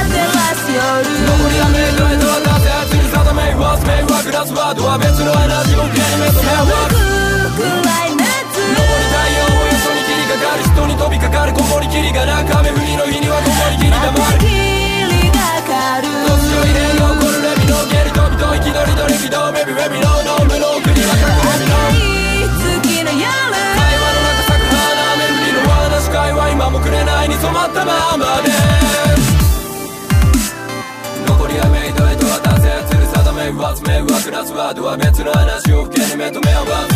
[0.10, 14.18] 照らす夜残りはメイラとはなぜ熱に定め言わず迷クラスワードは別のエナジーを受けにめは寒く暗残り昇太陽をよそに切りかかる人に飛びかかるこもりきりがなく雨降りの日にはこもりきりがか
[16.02, 20.57] る年寄りで残るレビの下痢飛びと息のりと力道メビウェビノーノー無
[27.27, 28.51] に染まったままで。
[31.27, 36.95] 残りはメイドへと渡せ吊る定めは爪はグラスワードは別の話を受けに目と目を合わす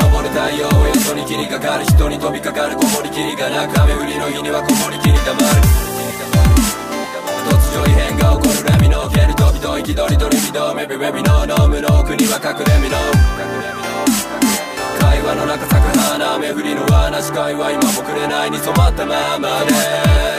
[0.00, 5.86] 昇る太陽をよそに霧がかかる人に飛びかかるこもり霧がなく雨降りの日にはこもり霧が回る。
[7.50, 11.68] 突如異変が起こるレミのゲル飛びと息取り取りビドメビメビのノー。
[11.68, 12.96] ムの国は隠れみの。
[15.00, 20.35] 会話の中咲雨降りの罠し会は今もくれないに染まったままで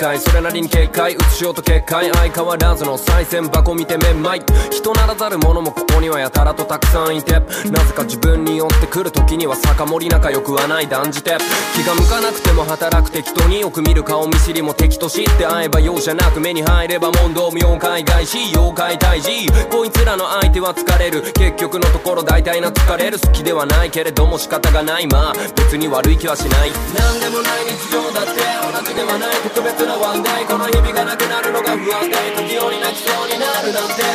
[0.00, 0.29] guys.
[0.40, 11.36] まる世界それなりに警戒映しようと結界相変わらずの賽銭箱見てめまい人ならざる者もここにはやたらとたくさんいてなぜか自分に寄ってくる時には酒盛り仲良くはない断じて
[11.74, 28.40] 気が向かなくても働く適当によく見る顔見知りも敵と知って会えば容赦なく目に入れば問答無用海外し妖怪退治こいつらの相手は疲れる結局のところ大体な疲れる好きではないけれども仕方がないまあ別に悪い気はしない何でもない日常だって
[28.72, 31.50] 同じではない特別なワンデーイこの日々がなくなる。
[31.50, 34.06] のが不安で時折泣きそうになるなんて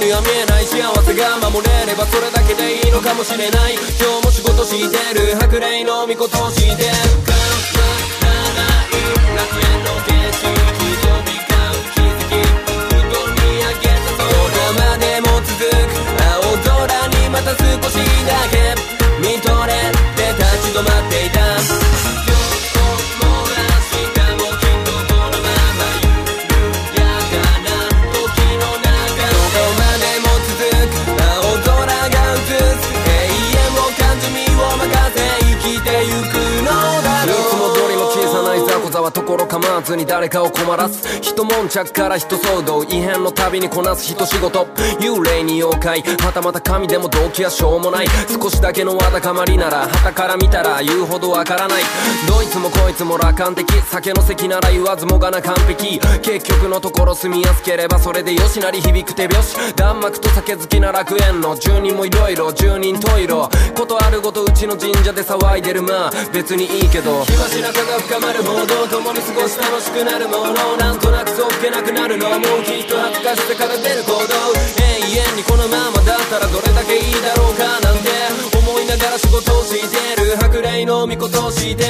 [0.00, 0.64] 目には見えない。
[0.64, 2.88] 幸せが守れればそれだけでい。
[2.88, 2.90] い。
[2.90, 3.74] のかもしれない。
[4.00, 7.36] 今日も仕事してる白霊の御事をして頑張
[8.24, 8.96] らない。
[9.36, 14.32] 楽園の景色飛び交う奇跡ふと見上げた空
[14.80, 17.60] までも続く青空にまた少
[17.90, 18.69] しだけ
[39.50, 41.18] 構わずに誰かを困らす。
[41.20, 44.04] 一悶着から一騒動異変のたびにこなす。
[44.08, 44.64] 一仕事。
[45.00, 46.02] 幽霊に妖怪。
[46.02, 48.06] はたまた神でも動機はしょうもない。
[48.28, 51.82] 少しだけのわだかまりなら旗から見たら言うほどわからない。
[52.28, 53.66] どいつもこいつも楽観的。
[53.90, 55.98] 酒の席なら言わずもがな完璧。
[56.22, 59.74] 結局のところ住みやすければそれでよしなり響く手拍子。
[59.74, 61.56] 弾幕と酒好きな楽園の。
[61.56, 62.52] 住人もいろいろ。
[62.52, 67.24] 住人といろことあるごとうちの神社で騒いでるまあ別にいいけど。
[67.24, 78.10] 日し仲が深まるほど共に過ごし楽しくなるものなんとなくそっけなくなるのはもうきっと恥ずかしさから出る行動永遠にこのままだったらどれだけいいだろうかなんて
[78.58, 81.84] 思いながら仕事をしてる白霊の御事をして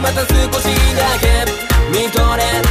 [0.00, 0.26] また少
[0.60, 0.64] し
[0.96, 1.44] だけ
[1.92, 2.69] 見とれ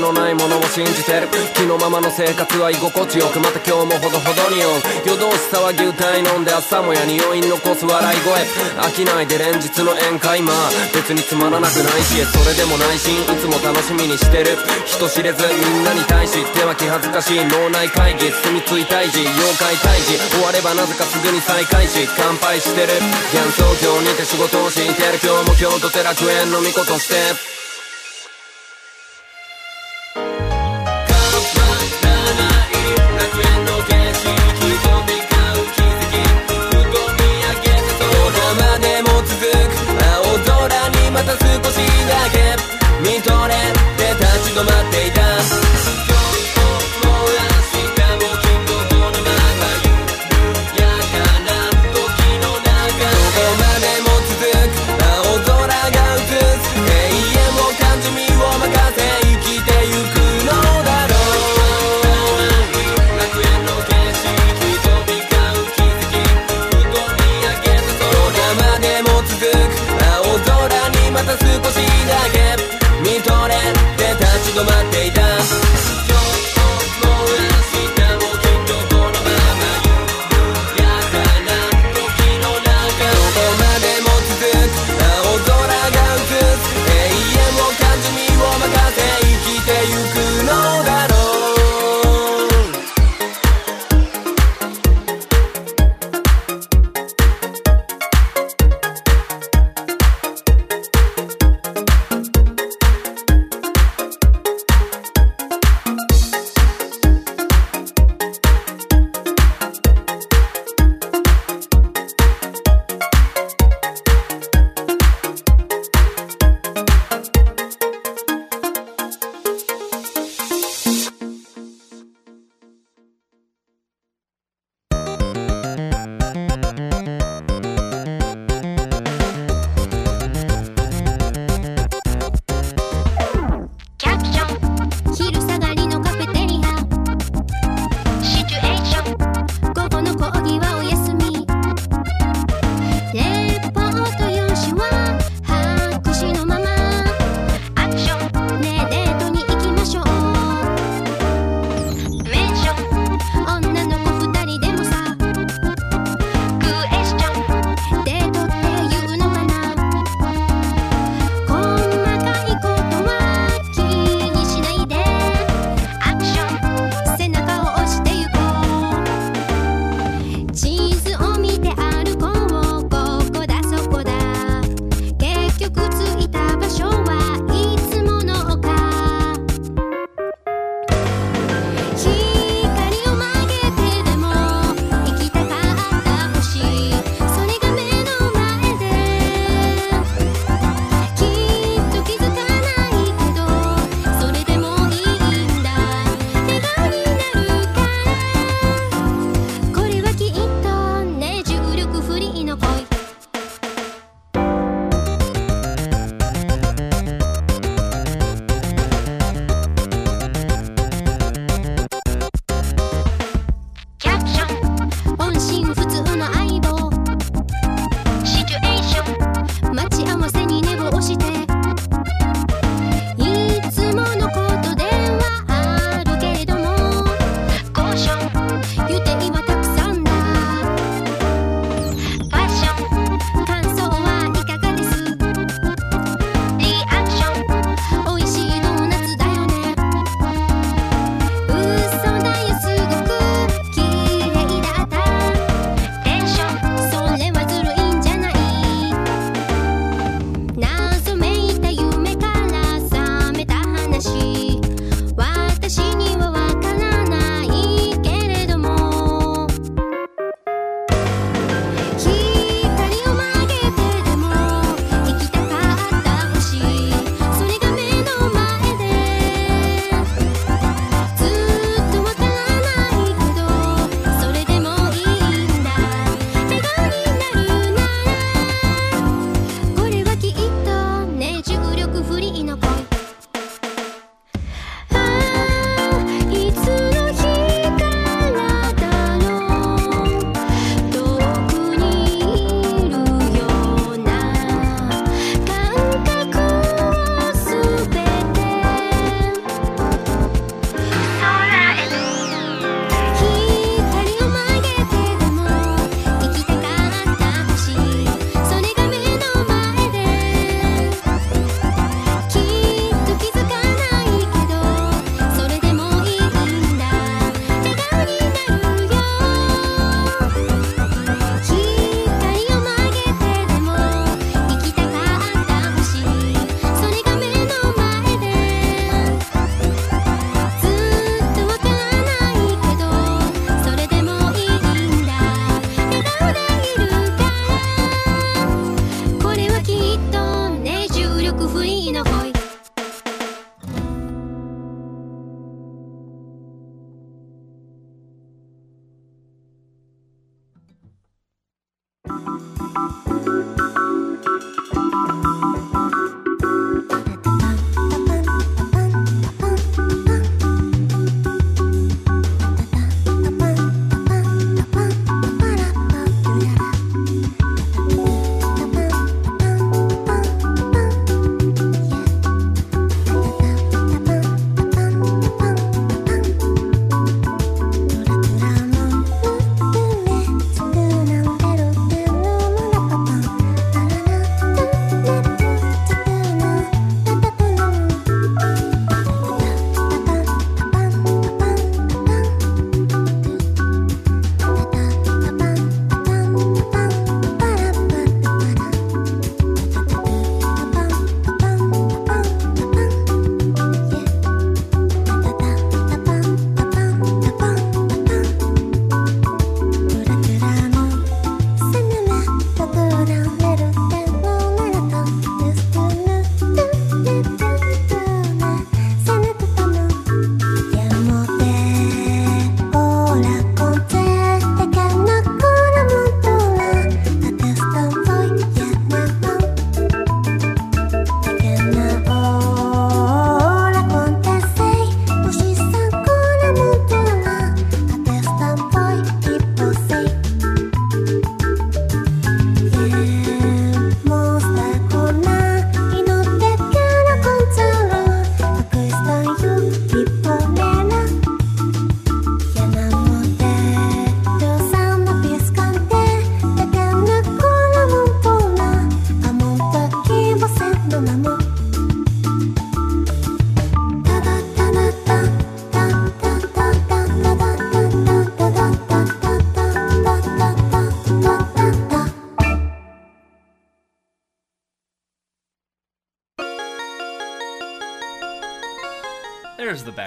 [0.00, 1.28] のないものを信じてる。
[1.54, 8.32] 気のままの生活は居心地よくまた今日もほどほどにオン夜通し騒ぎ歌い飲んで朝もや匂い残す笑い声。
[8.82, 14.58] 飽きないで連日の宴会まあ別につまらなくないしそれでも内心いつも楽しみにしてる。
[14.84, 17.44] 人知れずみんなに対し手は気恥ずかしい。
[17.44, 20.18] 脳内会議住み着いたい時妖怪退治。
[20.30, 23.00] 終わればなぜかすぐに再開し乾杯してる。
[23.32, 25.18] 幻想郷にて仕事をしてる。
[25.22, 27.14] 今日も京都寺楽園の巫女として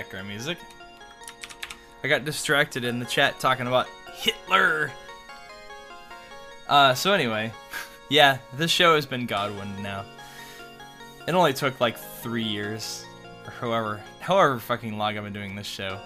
[0.09, 0.57] background music.
[2.03, 4.91] I got distracted in the chat talking about Hitler.
[6.67, 7.53] Uh, so anyway,
[8.09, 10.05] yeah, this show has been Godwin now.
[11.27, 13.05] It only took like three years,
[13.45, 15.99] or however, however fucking long I've been doing this show.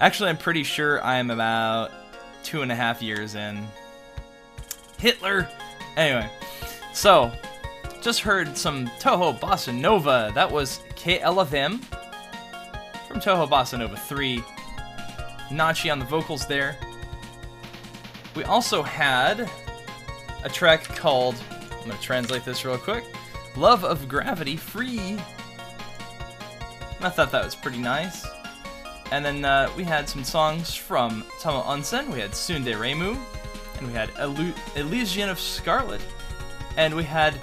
[0.00, 1.92] Actually, I'm pretty sure I'm about
[2.42, 3.64] two and a half years in.
[4.98, 5.48] Hitler.
[5.96, 6.28] Anyway,
[6.92, 7.30] so
[8.02, 10.32] just heard some Touhou Bossa Nova.
[10.34, 11.80] That was KLFM
[13.20, 14.42] from Touhou Bossa Nova 3.
[15.50, 16.76] Nachi on the vocals there.
[18.34, 19.48] We also had
[20.44, 23.04] a track called, I'm going to translate this real quick
[23.56, 25.18] Love of Gravity Free.
[27.00, 28.26] I thought that was pretty nice.
[29.12, 32.12] And then uh, we had some songs from Tama Onsen.
[32.12, 33.18] We had Sunde Reimu,
[33.78, 36.02] and we had Elu- Elysian of Scarlet,
[36.76, 37.34] and we had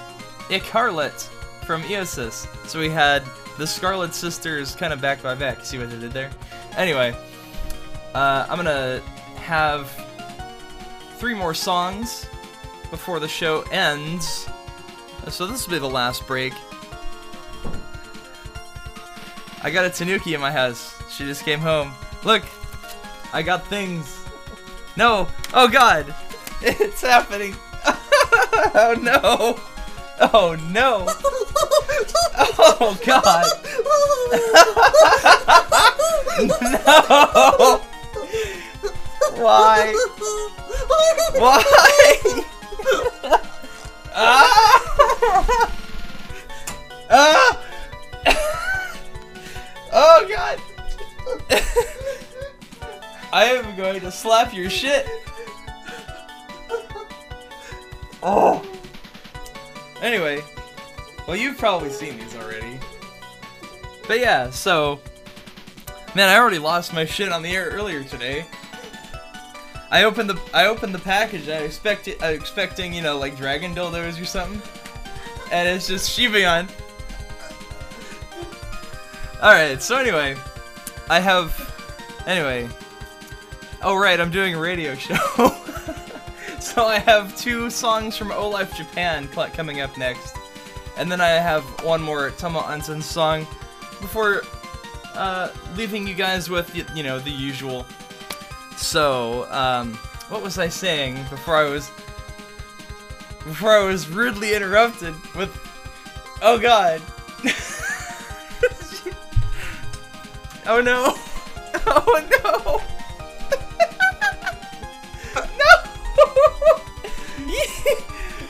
[0.51, 1.19] Icarlet
[1.65, 2.67] from IOSYS.
[2.67, 3.23] So we had
[3.57, 5.63] the Scarlet Sisters kind of back by back.
[5.65, 6.31] See what they did there?
[6.77, 7.15] Anyway,
[8.13, 9.01] uh, I'm gonna
[9.37, 9.91] have
[11.17, 12.25] three more songs
[12.89, 14.47] before the show ends.
[15.29, 16.53] So this will be the last break.
[19.61, 20.93] I got a Tanuki in my house.
[21.09, 21.93] She just came home.
[22.23, 22.43] Look,
[23.31, 24.25] I got things.
[24.97, 25.27] No.
[25.53, 26.13] Oh God,
[26.61, 27.55] it's happening.
[27.85, 29.72] oh no.
[30.19, 31.05] Oh no.
[32.35, 33.45] Oh God.
[36.61, 37.81] no.
[39.41, 39.93] Why?
[41.33, 41.63] Why?
[44.13, 45.69] ah!
[47.09, 47.59] ah!
[49.91, 50.59] oh God!
[53.33, 55.07] I am going to slap your shit.
[58.21, 58.63] Oh.
[60.03, 60.43] Anyway,
[61.25, 62.77] well, you've probably seen these already.
[64.05, 64.99] But yeah, so
[66.13, 68.45] man, I already lost my shit on the air earlier today.
[69.89, 71.47] I opened the I opened the package.
[71.47, 74.61] I expected expecting you know like dragon dildos or something,
[75.53, 76.69] and it's just Shibayan.
[79.41, 79.81] All right.
[79.81, 80.35] So anyway,
[81.09, 82.67] I have anyway.
[83.81, 85.15] Oh right, I'm doing a radio show.
[86.63, 90.37] so I have two songs from O Life Japan coming up next,
[90.97, 93.41] and then I have one more Tama Onsen song
[93.99, 94.43] before
[95.13, 97.85] uh, leaving you guys with you know the usual.
[98.77, 99.95] So, um,
[100.29, 101.89] what was I saying before I was
[103.43, 105.53] before I was rudely interrupted with
[106.41, 107.01] Oh god.
[110.65, 111.15] oh no.
[111.85, 112.92] Oh no.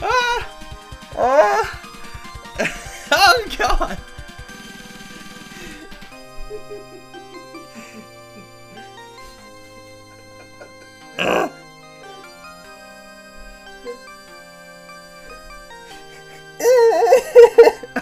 [0.01, 0.49] Ah.
[1.15, 1.79] Ah.
[3.11, 3.97] oh god.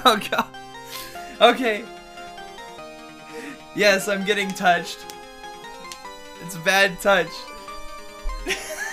[0.05, 0.47] oh god.
[1.41, 1.83] Okay.
[3.75, 5.05] Yes, I'm getting touched.
[6.43, 7.29] It's a bad touch.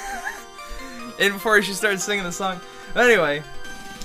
[1.18, 2.60] and before she started singing the song.
[2.94, 3.42] But anyway,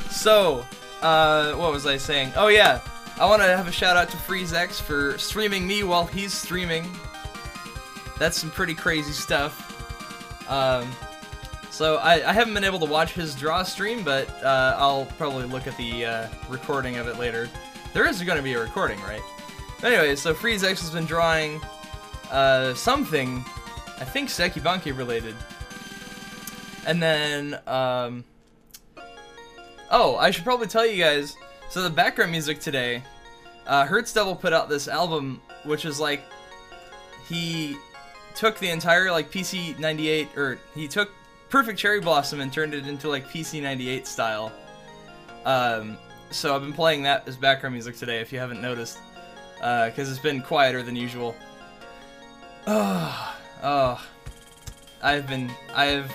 [0.10, 0.66] so,
[1.02, 2.34] uh, what was I saying?
[2.36, 2.82] Oh yeah,
[3.20, 6.90] I want to have a shout out to FreezeX for streaming me while he's streaming.
[8.20, 9.70] That's some pretty crazy stuff.
[10.50, 10.90] Um,
[11.72, 15.46] so I, I haven't been able to watch his draw stream, but uh, I'll probably
[15.46, 17.50] look at the uh, recording of it later.
[17.94, 19.22] There is going to be a recording, right?
[19.84, 21.60] Anyway, so FreezeX has been drawing
[22.32, 23.44] uh, something,
[24.00, 25.36] I think Sekibanki related.
[26.86, 28.24] And then, um,
[29.90, 31.36] oh, I should probably tell you guys.
[31.70, 33.04] So the background music today,
[33.66, 36.22] uh, Hertz Devil put out this album, which is like
[37.28, 37.78] he
[38.36, 41.12] took the entire like PC 98 or he took
[41.50, 44.52] Perfect Cherry Blossom and turned it into like PC 98 style.
[45.46, 45.98] Um,
[46.32, 48.98] so I've been playing that as background music today, if you haven't noticed,
[49.58, 51.36] because it's been quieter than usual.
[52.66, 54.08] Oh, oh,
[55.02, 56.10] I've been I've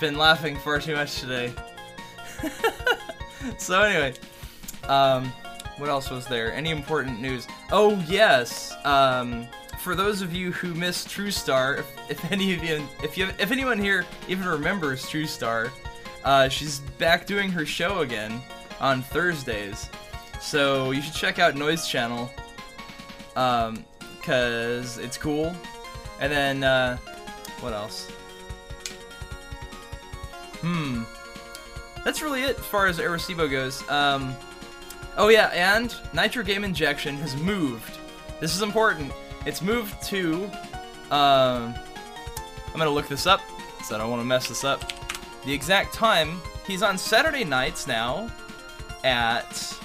[0.00, 1.52] been laughing far too much today.
[3.58, 4.14] so anyway,
[4.84, 5.32] um,
[5.78, 6.52] what else was there?
[6.52, 7.46] Any important news?
[7.70, 9.46] Oh yes, um,
[9.80, 13.28] for those of you who missed True Star, if, if any of you, if you,
[13.38, 15.70] if anyone here even remembers True Star,
[16.24, 18.40] uh, she's back doing her show again
[18.80, 19.88] on Thursdays.
[20.40, 22.30] So you should check out Noise Channel,
[23.36, 23.84] um,
[24.22, 25.54] cause it's cool.
[26.20, 26.96] And then, uh,
[27.60, 28.10] what else?
[30.66, 31.02] Hmm.
[32.04, 33.88] That's really it as far as Arecibo goes.
[33.88, 34.34] Um,
[35.16, 37.98] oh yeah, and Nitro Game Injection has moved
[38.40, 39.12] this is important.
[39.44, 40.44] It's moved to.
[41.10, 41.74] Um,
[42.66, 43.40] I'm gonna look this up,
[43.82, 44.92] so I don't want to mess this up.
[45.44, 46.40] The exact time.
[46.66, 48.30] He's on Saturday nights now,
[49.04, 49.78] at.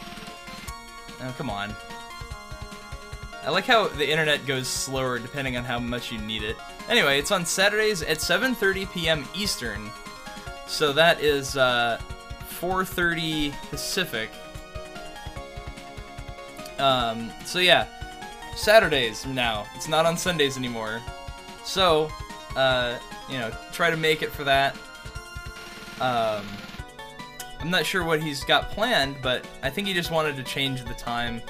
[1.21, 1.75] Oh, come on.
[3.43, 6.55] I like how the internet goes slower depending on how much you need it.
[6.89, 9.27] Anyway, it's on Saturdays at 7:30 p.m.
[9.35, 9.89] Eastern.
[10.71, 11.99] So that is uh,
[12.61, 14.29] 4:30 Pacific.
[16.79, 17.87] Um, so yeah,
[18.55, 19.67] Saturdays now.
[19.75, 21.01] It's not on Sundays anymore.
[21.65, 22.09] So,
[22.55, 22.97] uh,
[23.29, 24.75] you know, try to make it for that.
[25.99, 26.47] Um,
[27.59, 30.85] I'm not sure what he's got planned, but I think he just wanted to change
[30.85, 31.41] the time.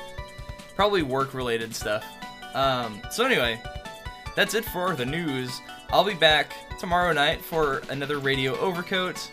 [0.76, 2.04] Probably work related stuff.
[2.56, 3.62] Um, so anyway,
[4.36, 5.62] that's it for the news.
[5.94, 9.30] I'll be back tomorrow night for another Radio Overcoat,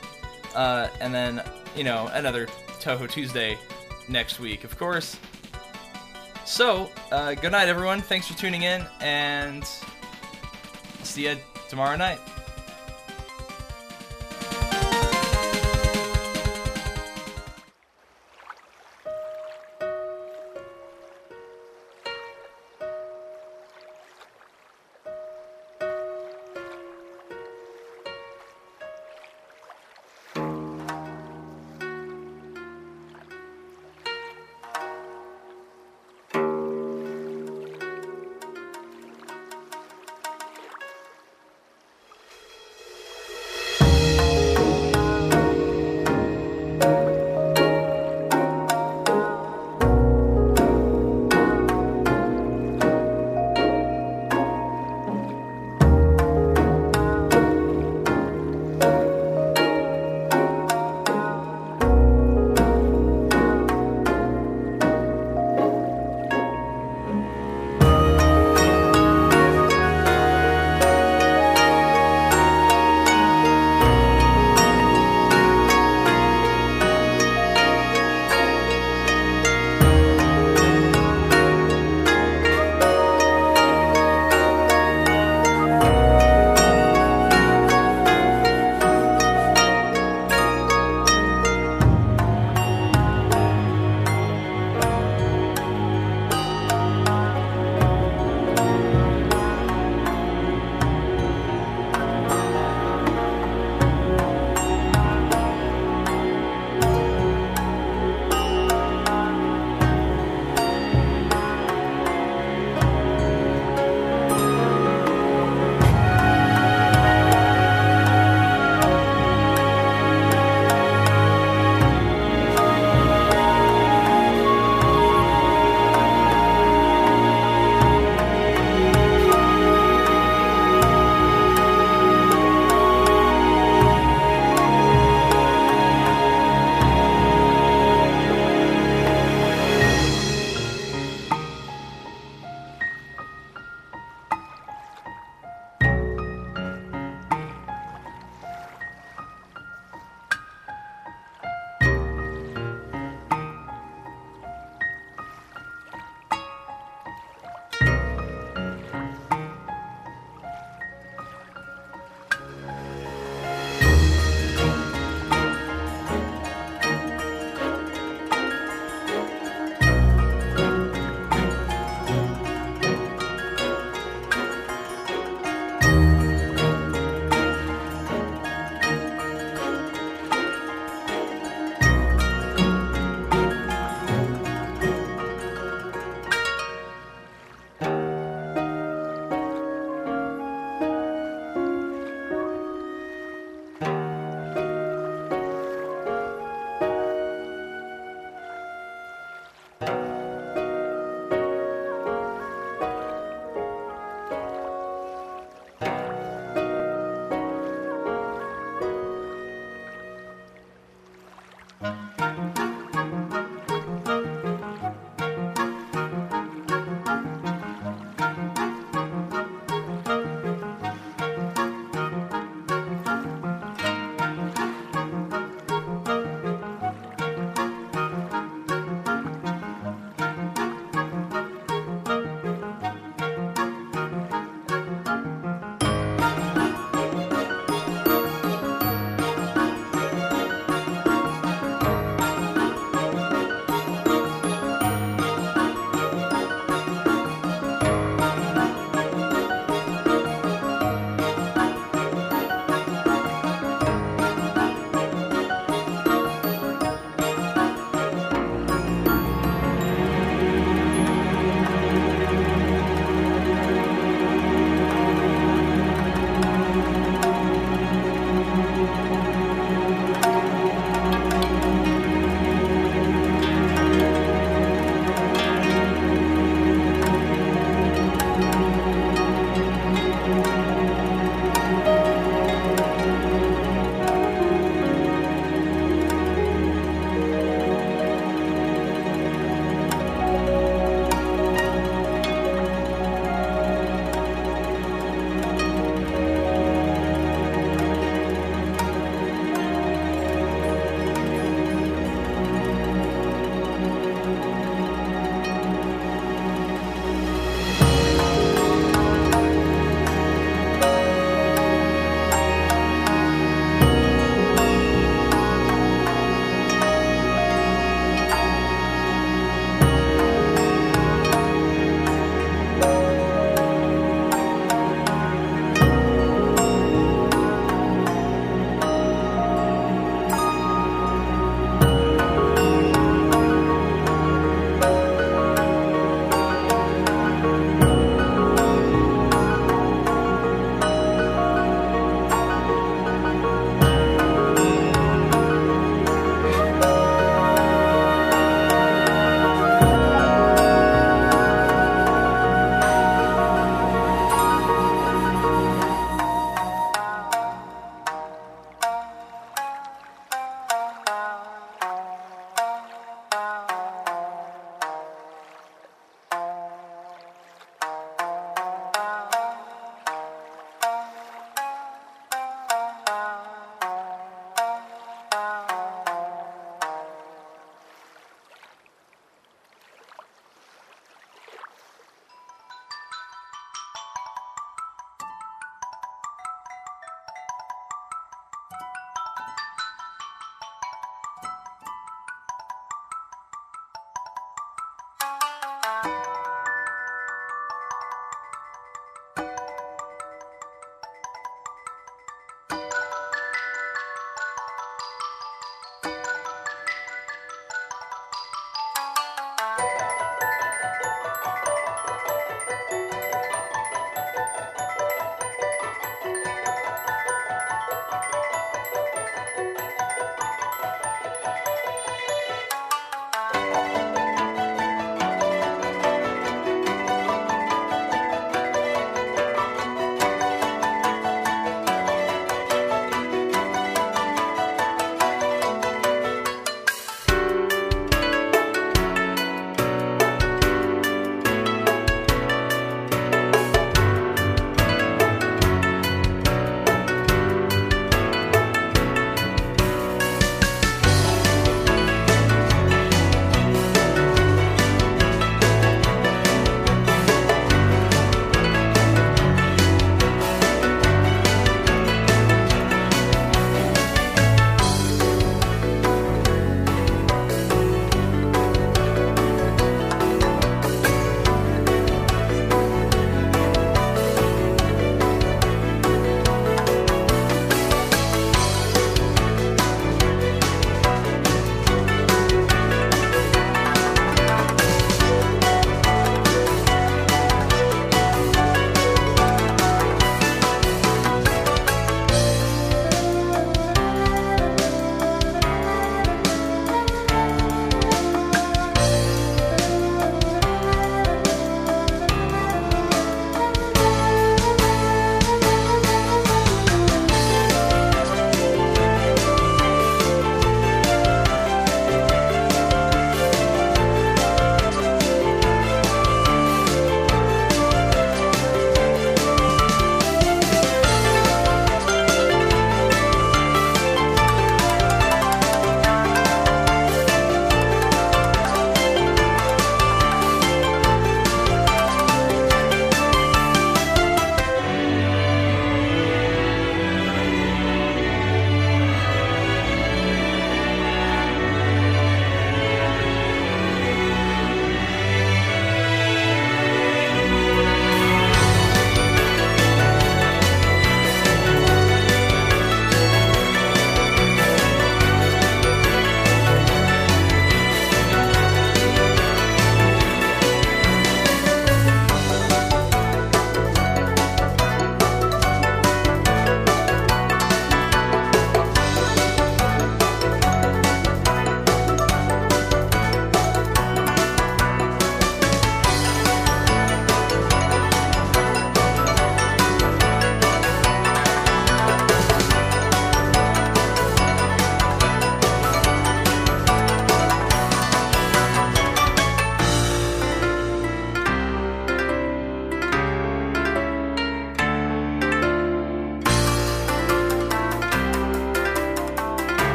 [0.56, 1.40] uh, and then,
[1.76, 2.46] you know, another
[2.80, 3.56] Touhou Tuesday
[4.08, 5.16] next week, of course.
[6.44, 8.00] So, uh, good night, everyone.
[8.00, 9.64] Thanks for tuning in, and
[11.04, 11.36] see you
[11.68, 12.18] tomorrow night.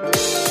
[0.00, 0.47] 地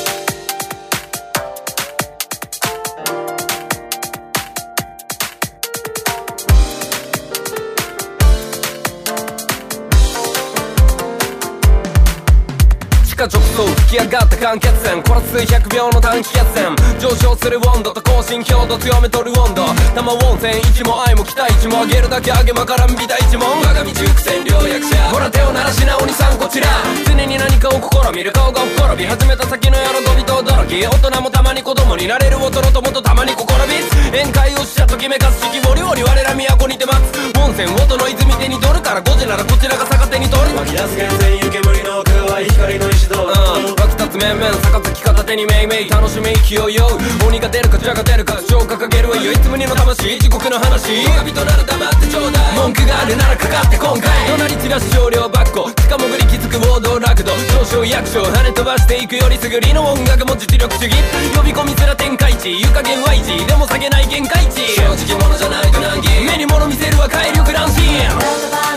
[13.88, 16.76] き上がった間欠泉こら数百秒の短期決戦。
[17.00, 19.64] 上昇する温度と更新強度強めとる温度。
[19.96, 21.80] 玉温泉一も愛も期待値も。
[21.88, 24.94] 上げるだけ上げまからん美大一問我が道行く千両役者。
[25.08, 26.68] ほら手を鳴らしなおにさんこちら。
[27.08, 30.84] 常に何かを試みる顔がほころび始めた先の喜びと驚き。
[30.84, 37.38] 大人もたまに子供になれる大人ともとたまに心びつ宴会をしちゃときめかす四季折々我ら都にて待つ。
[37.40, 40.56] 温泉音の泉手に取るから5時ならこちらが逆手に取る。
[40.58, 46.88] 湧き出す源泉湯煙の奥は光の石堂うん湧き立つ面々杯片手にめいめい楽しみ勢いよ
[47.26, 57.32] 鬼が出るか蛇が出るか消化かけるは唯一無二の魂地獄の話神となる黙ってちょうだい文句があるならかかって今回隣散らす少量ばっこ地下潜り気づくウォードラクド
[57.66, 60.96] 少々役所跳ね飛ばしていくよりすぐりの音楽も実力主義
[61.36, 68.10] 呼び込みすら天下一湯加減は維持でも下げない限界値正直者じゃないと難儀目に物見せるは怪力乱心裏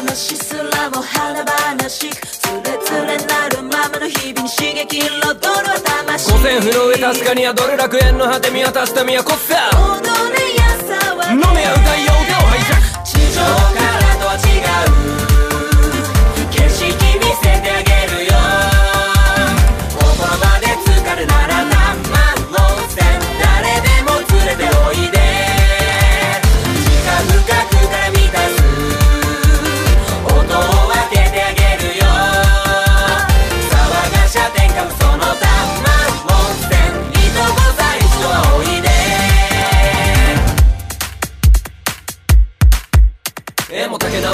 [0.06, 3.41] 話すらも華々しくつれつれな
[3.82, 6.32] るままの日々に刺激彩るは魂。
[6.32, 9.70] 五線譜の上確かに宿る楽園の果て見渡した都さ。
[9.74, 12.78] 踊れやさは飲めや歌いよ腕を拝借。
[13.04, 15.01] 地上からとは違う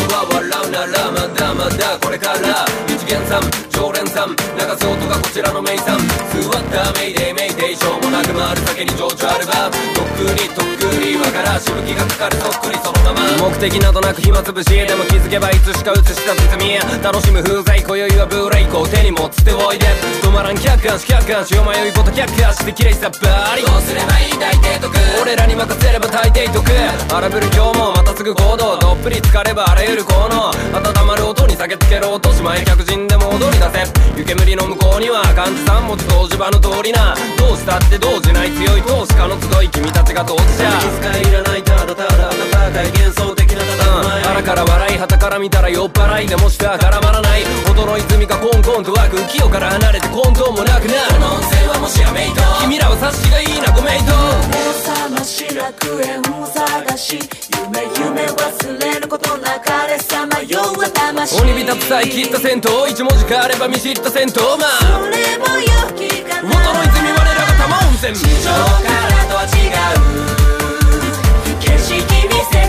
[0.06, 2.66] 笑うならまだまだこれから。
[2.88, 3.42] 一元さん
[3.72, 4.36] 常連さん流
[4.78, 5.98] す音がこちらの名産。
[6.32, 10.87] 座ったメイデイメイデイしょうもなく回る酒に情緒あればとっくにとっくに。
[11.00, 19.86] りわからしぶきがかかるそっくりそのまま目的などなく暇つぶしでも気づけばいつしか映した包み楽しむ風材今宵はブレイクを手に持つておいで
[20.22, 24.92] 止まらん客観視客観視を迷いごと客観視で綺麗さっぱりどうすればいい大抵得
[25.22, 26.64] 俺らに任せれば大抵得
[27.14, 47.44] 荒ぶる今日もまたすぐ行動どっぷり浸かればあらゆる効能温まる音に酒つける落とし前客人でも踊り出せ湯煙の向こうには漢字三文字同時場の通りなどうしたって動じない強い投資家の集い君たちが当事者気遣いいらないただただ温かい幻想的なうん戦い腹から笑い旗から見たら酔っ払いでもしては絡まらない。
[47.70, 52.42] 音の泉がコンコンと湧く浮世から離れて混沌もなくなこの温泉はもしやメイト。
[52.64, 54.14] 君らは察しがいいなごメイト
[54.48, 54.56] 目
[54.88, 57.20] 覚まし楽園を探し
[57.52, 60.40] 夢夢忘れることなかれさま。
[60.42, 61.36] ようは魂。
[61.42, 65.04] 鬼火立つ際切った銭湯一文字変われば見知った銭湯まあ。
[65.04, 65.68] それも良
[66.00, 68.16] きか元なの泉我らが玉温泉。
[68.16, 69.68] 地上からとは違
[70.44, 70.47] う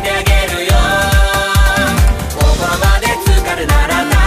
[0.00, 0.72] てあげるよ。
[2.38, 4.17] 心まで浸かるなら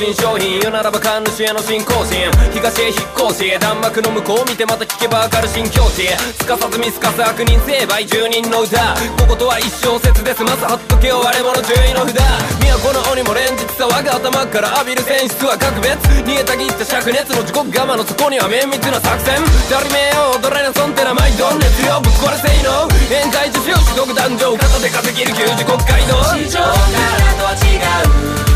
[0.00, 2.24] 新商品言うならば神主への新更新
[2.56, 6.08] 東へ引っ越し弾幕の向こう見てまた聞けばわかる新境地
[6.40, 10.40] すかさず見透かす悪人成敗住人の歌こことは一小節です。
[10.40, 12.16] まず貼っとけよ我々注意の札。
[12.16, 16.00] 都の鬼も連日騒ぐ頭から浴びる選出は格別。
[16.24, 19.36] 逃げたぎった灼熱の地獄釜の底には綿密な作戦。
[19.68, 22.88] 誰めよ踊れなそんてな毎度熱量ぶっ壊れせいの。
[23.12, 28.49] 宴会女子をしごく壇上肩で稼ぎる給仕国街道地上からとは違う。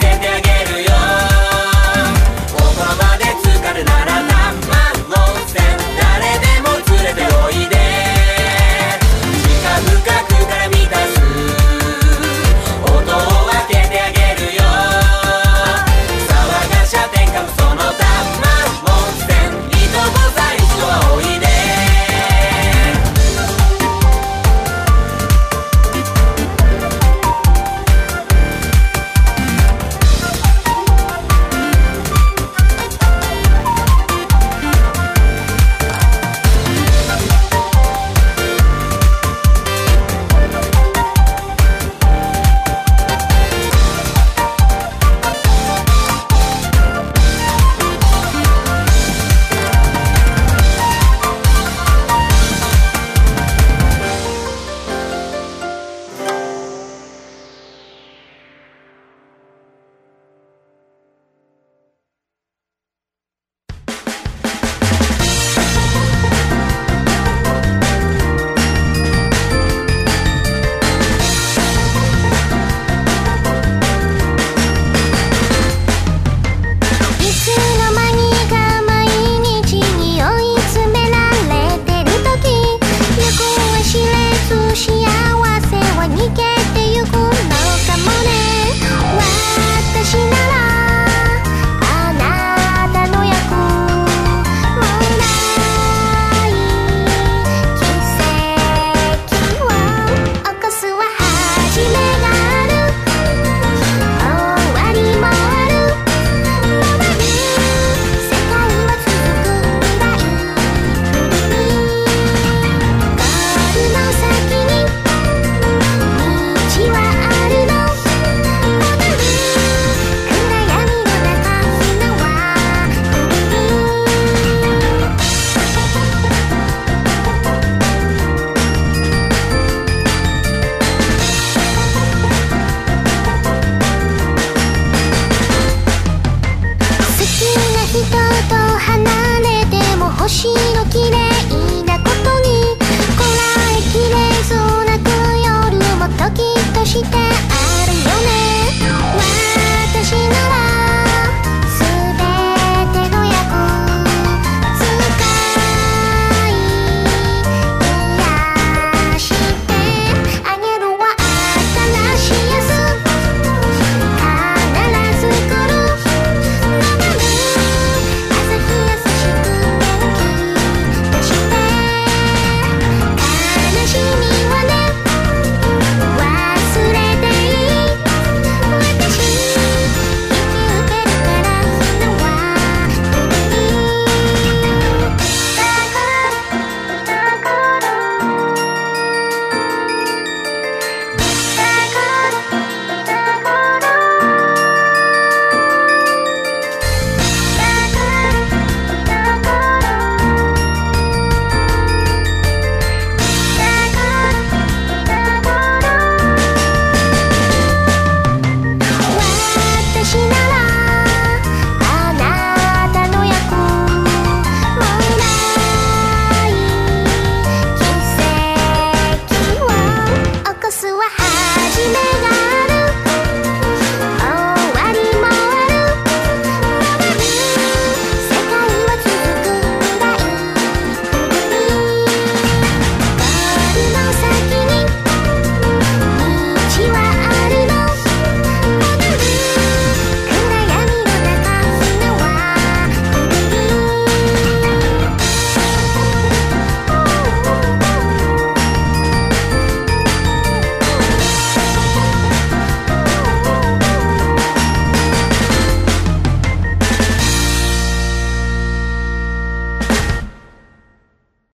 [0.00, 0.90] せてあげるよ。
[2.52, 5.60] ここまで疲れなら何万温泉
[6.00, 7.79] 誰でも連れておいで。